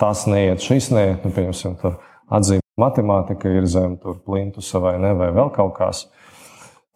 [0.00, 1.98] tas neiet, šis neiet, nu, pieņemsim, tur
[2.32, 6.04] atzīme matemātika ir zem plintusa vai ne, vai vēl kaut kas.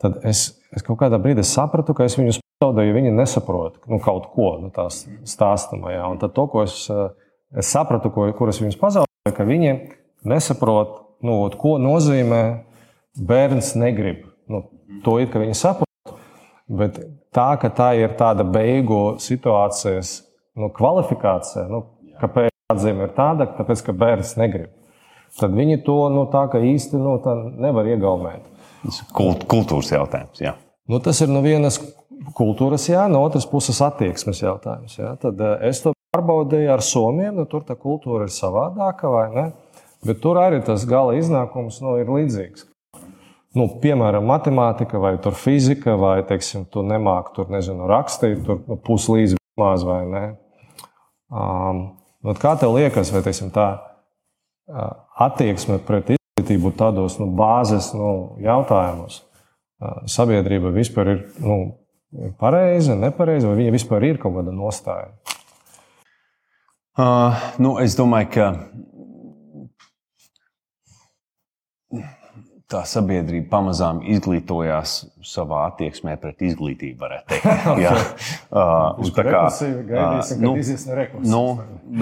[0.02, 4.30] Tad es, es kaut kādā brīdī sapratu, ka es viņus pazaudēju, viņi nesaprot nu, kaut
[4.34, 6.04] ko no nu, tās stāstamajā.
[6.10, 6.84] Un tad to, ko es,
[7.54, 9.74] es sapratu, ko, kur es viņus pazaudēju, ka viņi
[10.28, 12.42] nesaprot nu, ko nozīmē
[13.18, 14.26] bērns negrib.
[14.50, 14.64] Nu,
[15.04, 15.87] to ir, ka viņi saprot,
[16.68, 17.00] bet
[17.34, 20.20] tā, ka tā ir tāda beigu situācijas
[20.58, 21.84] nu, kvalifikācija, nu,
[22.20, 24.72] kāpēc atzīme ir tāda, tāpēc, ka bērns negrib.
[25.38, 27.18] Tad viņi to nu, tā kā īsti nu,
[27.60, 28.46] nevar iegaumēt.
[28.82, 30.40] Tas ir kult, kultūras jautājums.
[30.42, 30.54] Jā.
[30.88, 31.78] Nu, tas ir no vienas
[32.36, 34.96] kultūras, jā, no otras puses attieksmes jautājums.
[34.98, 35.14] Jā.
[35.20, 37.34] Tad eh, es to pārbaudīju ar Somiju.
[37.36, 39.46] Nu, tur tā kultūra ir savādāka, vai ne?
[40.06, 42.67] Bet tur arī tas gala iznākums nu, ir līdzīgs.
[43.56, 49.38] Nu, piemēram, matemātika vai fizika, vai teiksim, tu nemāki tur, nezinu, rakstīt, tur nu, puslīdz
[49.58, 50.24] maz vai ne.
[51.32, 51.80] Um,
[52.24, 53.70] nu, kā tev liekas, vai teiksim, tā
[55.16, 59.22] attieksme pret izglītību tādos nu, bāzes nu, jautājumos?
[60.10, 61.58] Sabiedrība vispār ir nu,
[62.40, 65.12] pareiza, nepareiza, vai viņa vispār ir kaut kāda nostāja?
[66.98, 68.46] Uh, nu, es domāju, ka
[72.68, 77.68] tā sabiedrība pamazām izglītojās savā attieksmē pret izglītību, varētu teikt.
[77.84, 77.94] Jā,
[78.52, 79.44] uh, tā kā
[79.88, 80.54] gaidīsim, nu,
[81.24, 81.44] no nu,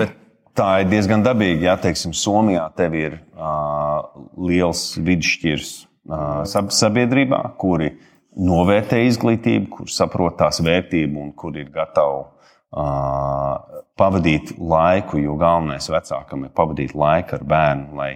[0.00, 0.16] bet
[0.58, 1.68] tā ir diezgan dabīgi.
[1.68, 4.08] Jā, teiksim, Somijā tev ir uh,
[4.48, 5.72] liels vidusšķirs
[6.10, 7.92] uh, sabiedrībā, kuri
[8.36, 15.88] novērtē izglītību, kur saprot tās vērtību un kur ir gatavi uh, pavadīt laiku, jo galvenais
[15.92, 18.12] vecākam ir pavadīt laiku ar bērnu, lai,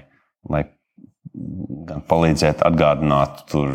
[0.50, 0.66] lai
[1.88, 3.74] gan palīdzēt, atgādināt, tur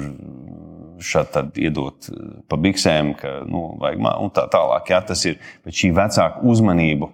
[1.06, 4.92] šādi iedot eh, pa biksēm, ka nu, vajag un tā tālāk.
[4.94, 7.12] Jā, tas ir šī vecāka uzmanība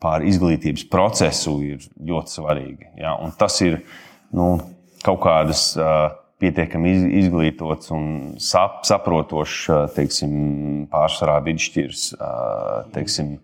[0.00, 2.88] pār izglītības procesu ir ļoti svarīga.
[2.96, 3.82] Jā, un tas ir
[4.32, 4.54] nu,
[5.04, 5.66] kaut kādas
[6.40, 8.06] pietiekami izglītots un
[8.40, 10.32] sap, saprotošs, teiksim,
[10.90, 12.06] pārsvarā vidusšķirs
[12.96, 13.36] teiksim,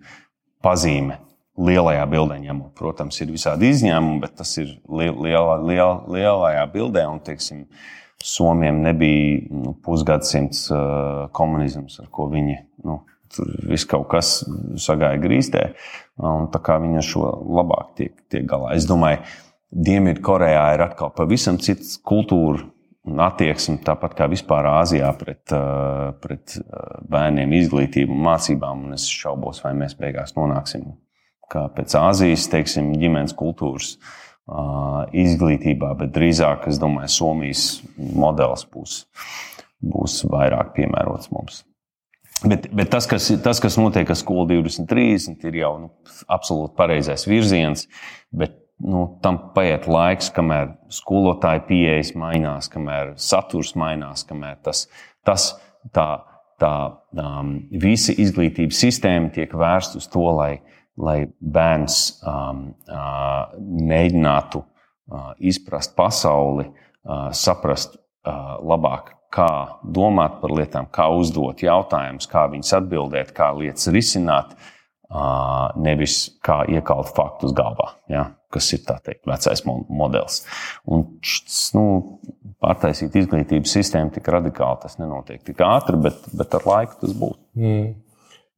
[0.65, 1.21] pazīme
[1.57, 2.73] lielajā bildē ņemot.
[2.77, 7.07] Protams, ir visādi izņēmumi, bet tas ir lielā, lielā, lielajā bildē.
[7.11, 7.67] Un, teiksim,
[8.27, 12.57] Somijam nebija nu, pusgadsimts uh, komunisms, ar ko viņi
[12.89, 13.03] nu,
[13.69, 14.39] viss kaut kas
[14.81, 15.67] sagāja grīstē.
[16.25, 17.27] Un, tā kā viņi ar šo
[17.59, 18.75] labāk tiek, tiek galā.
[18.77, 19.21] Es domāju,
[19.77, 22.63] Dienvidkorejā ir atkal pavisam cits kultūra
[23.07, 28.87] un attieksme, tāpat kā vispār Āzijā pret, uh, pret uh, bērniem, izglītību un mācībām.
[28.87, 30.95] Un es šaubos, vai mēs beigās nonāksim
[31.53, 33.97] kā pēc Āzijas teiksim, ģimenes kultūras
[35.17, 37.65] izglītībā, bet drīzāk, es domāju, Somijas
[37.97, 39.01] modelis būs,
[39.83, 41.65] būs vairāk piemērots mums.
[42.45, 45.91] Bet, bet tas, kas, tas, kas notiek ar skolu 2030, ir jau nu,
[46.29, 47.87] absolūti pareizais virziens.
[48.29, 54.85] Bet nu, tam paiet laiks, kamēr skolotāja pieejas mainās, kamēr saturs mainās, kamēr tas,
[55.25, 55.55] tas
[55.97, 56.09] tā,
[56.61, 56.75] tā
[57.17, 60.53] um, visa izglītības sistēma tiek vērsta uz to, lai,
[60.97, 69.51] lai bērns um, uh, mēģinātu uh, izprast pasauli, uh, saprast uh, labāk kā
[69.83, 74.55] domāt par lietām, kā uzdot jautājumus, kā viņus atbildēt, kā lietas risināt,
[75.79, 80.41] nevis kā iekalt faktus galvā, ja, kas ir teikt, vecais modelis.
[80.89, 81.05] Un,
[81.77, 81.85] nu,
[82.63, 87.39] pārtaisīt izglītības sistēmu tik radikāli tas nenotiek tik ātri, bet, bet ar laiku tas būs.
[87.59, 87.93] Mm.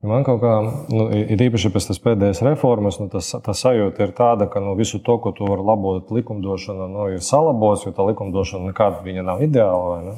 [0.07, 0.53] Man kaut kā,
[0.95, 4.77] nu, ir īpaši pēc tās pēdējās reformas, nu, tas, tā sajūta ir tāda, ka nu,
[4.79, 9.43] visu to, ko tu vari labot likumdošanā, nu, ir salabos, jo tā likumdošana nekāda nav
[9.43, 10.15] ideāla.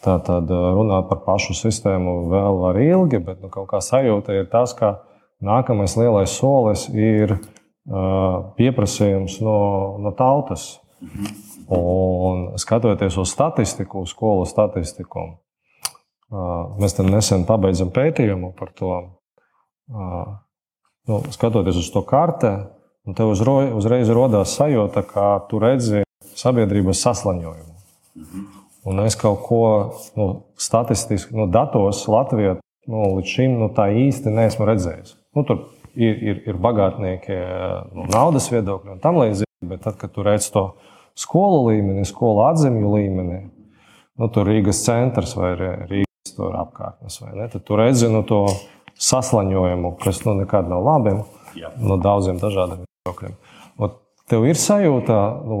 [0.00, 4.48] Tā tad runāt par pašu sistēmu vēl var ilgi, bet nu, kaut kā sajūta ir
[4.48, 4.94] tas, ka
[5.44, 9.60] nākamais lielais solis ir uh, pieprasījums no,
[10.00, 10.78] no tautas.
[11.68, 15.34] Un skatoties uz statistiku, uz skolu statistiku,
[16.30, 18.96] mēs nesen pabeidzam pētījumu par to.
[21.06, 22.52] Nu, skatoties uz to kartē,
[23.14, 26.02] tev uzreiz, uzreiz radās sajūta, ka tu redzi
[26.34, 27.74] sabiedrības saslaņojumu.
[28.16, 28.44] Mhm.
[28.86, 29.62] Un es kaut ko
[30.14, 30.26] nu,
[30.62, 32.56] statistiski, nu, datos Latvijā
[32.86, 35.16] nu, līdz šim nu, tā īsti neesmu redzējis.
[35.34, 35.64] Nu, tur
[35.94, 37.38] ir, ir, ir bagātnieki
[37.96, 40.68] nu, naudas viedokļa un tam līdzīgi, bet tad, kad tu redz to
[41.18, 43.40] skolu līmeni, skolu atzemju līmeni,
[44.20, 46.05] nu, tur Rīgas centrs vai Rīgas
[46.38, 48.44] apkārtnes, vai ne, tad tu redzi nu, to
[49.00, 51.16] saslaņojumu, kas nu, nekad nav labi
[51.80, 53.36] no daudziem dažādiem viedokļiem.
[54.26, 55.16] Tev ir sajūta,
[55.46, 55.60] nu,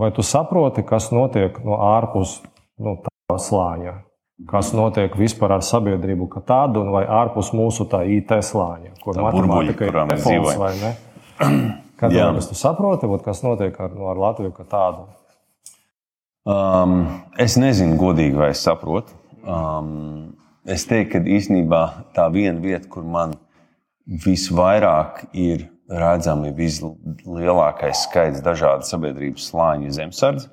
[0.00, 2.40] vai tu saproti, kas notiek no ārpus
[2.82, 4.00] nu, tā slāņa?
[4.50, 9.86] Kas notiek vispār ar sabiedrību kā tādu, vai ārpus mūsu tā IT slāņa, kur matemātika
[9.88, 10.94] ir defons vai ne?
[11.96, 12.12] Kad
[12.48, 15.06] tu saproti, kas notiek ar, nu, ar Latviju kā tādu?
[16.46, 16.98] Um,
[17.40, 19.16] es nezinu, godīgi, vai es saprotu.
[19.46, 20.36] Um,
[20.66, 21.82] es teiktu, ka īstenībā
[22.16, 23.36] tā viena vieta, kur man
[24.06, 30.48] visvairāk ir redzami vislielākais skaits dažādu sabiedrības slāņu zemesardze,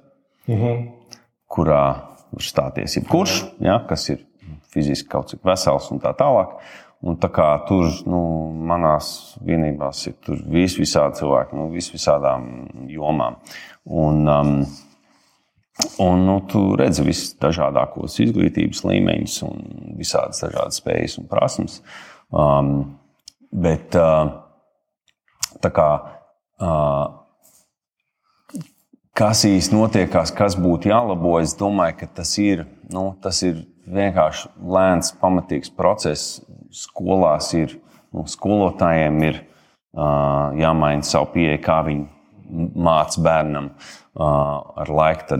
[0.47, 0.87] mm -hmm.
[1.47, 1.85] kurā
[2.33, 4.25] var stāties jebkurš, ja, kas ir
[4.73, 6.57] fiziski kaut cik vesels un tā tālāk.
[7.03, 8.19] Un tā kā tur nu,
[8.63, 10.13] manās vienībās ir
[10.47, 12.45] vis, visādi cilvēki, nu, vis, visādām
[12.87, 13.35] jomām.
[13.83, 14.53] Un, um,
[15.97, 19.63] un nu, tu redzi visus dažādākos izglītības līmeņus un
[19.97, 21.79] visādas dažādas spējas un prasmes.
[22.29, 22.69] Um,
[23.49, 24.29] bet, uh,
[25.63, 25.89] kā,
[26.61, 27.05] uh,
[29.17, 34.53] kas īsti notiekās, kas būtu jālabo, es domāju, ka tas ir, nu, tas ir vienkārši
[34.61, 36.41] lēns, pamatīgs process.
[36.73, 37.79] Skolās ir,
[38.13, 42.05] nu, skolotājiem ir uh, jāmaina savu pieeju, kā viņi
[42.77, 43.73] māca bērnam.
[43.73, 45.39] Uh, ar laiku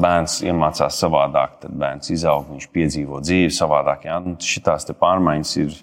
[0.00, 4.08] bērns iemācās savādāk, tad bērns izaug, viņš piedzīvo dzīvi savādāk.
[4.08, 4.18] Ja?
[4.24, 5.76] Nu, šitās pārmaiņas ir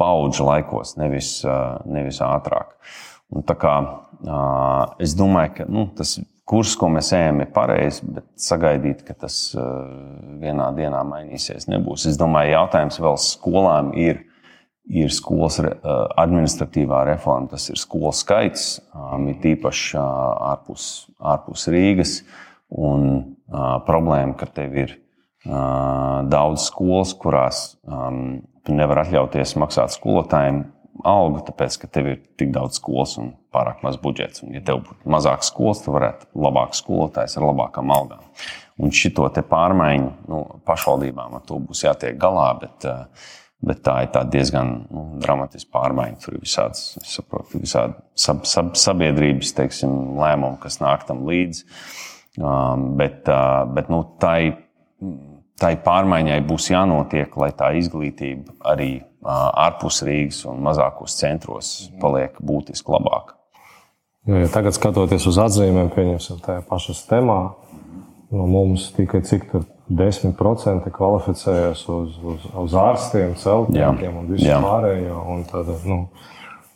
[0.00, 2.76] paudžu laikos, nevis, uh, nevis ātrāk.
[2.76, 3.00] Uh,
[3.32, 6.18] Un tā kā, uh, es domāju, ka nu, tas
[6.48, 9.86] kurs, ko mēs ejam, ir pareizs, bet sagaidīt, ka tas uh,
[10.42, 12.04] vienā dienā mainīsies, nebūs.
[12.10, 14.26] Es domāju, jautājums vēl skolām ir.
[14.90, 18.80] Ir skolas administratīvā reforma, tas ir skolu skaits,
[19.30, 20.88] ir īpaši ārpus,
[21.22, 22.16] ārpus Rīgas.
[22.72, 27.64] Un uh, problēma, ka tev ir uh, daudz skolas, kurās
[28.64, 30.62] tu nevari atļauties maksāt skolotājiem
[31.04, 34.42] algu, tāpēc, ka tev ir tik daudz skolas un pārāk maz budžets.
[34.44, 38.24] Un, ja tev būtu mazāk skolas, tad varētu labāk skolotājs ar labākām algām.
[38.82, 42.48] Un šito pārmaiņu nu, pašvaldībām ar to būs jātiek galā.
[42.60, 43.30] Bet, eh,
[43.62, 46.18] bet tā ir diezgan nu, dramatiska pārmaiņa.
[46.24, 51.64] Tur ir visādas, saprotu, visādi sab, sab, sabiedrības teiksim, lēmumi, kas nāk tam līdzi.
[52.40, 54.54] Um, bet uh, bet nu, tai,
[55.60, 61.68] tai pārmaiņai būs jānotiek, lai tā izglītība arī ārpus Rīgas un mazākos centros
[62.02, 63.36] paliek būtiski labāk.
[64.26, 67.38] Jo, ja tagad skatoties uz atzīmēm, pieņemsim tajā pašā temā,
[68.34, 75.18] no mums tikai cik tur 10% kvalificējas uz, uz, uz ārstiem, celtniekiem un visu pārējo.
[75.34, 75.98] Un tad, nu,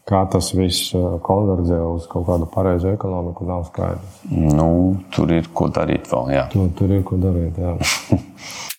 [0.08, 0.92] kā tas viss
[1.26, 4.22] konverģē uz kaut kādu pareizu ekonomiku, nav skaidrs.
[4.30, 4.70] Nu,
[5.14, 6.32] tur ir ko darīt vēl.
[6.34, 6.46] Jā.
[6.52, 7.60] Tur, tur ir ko darīt.
[7.62, 7.76] Jā.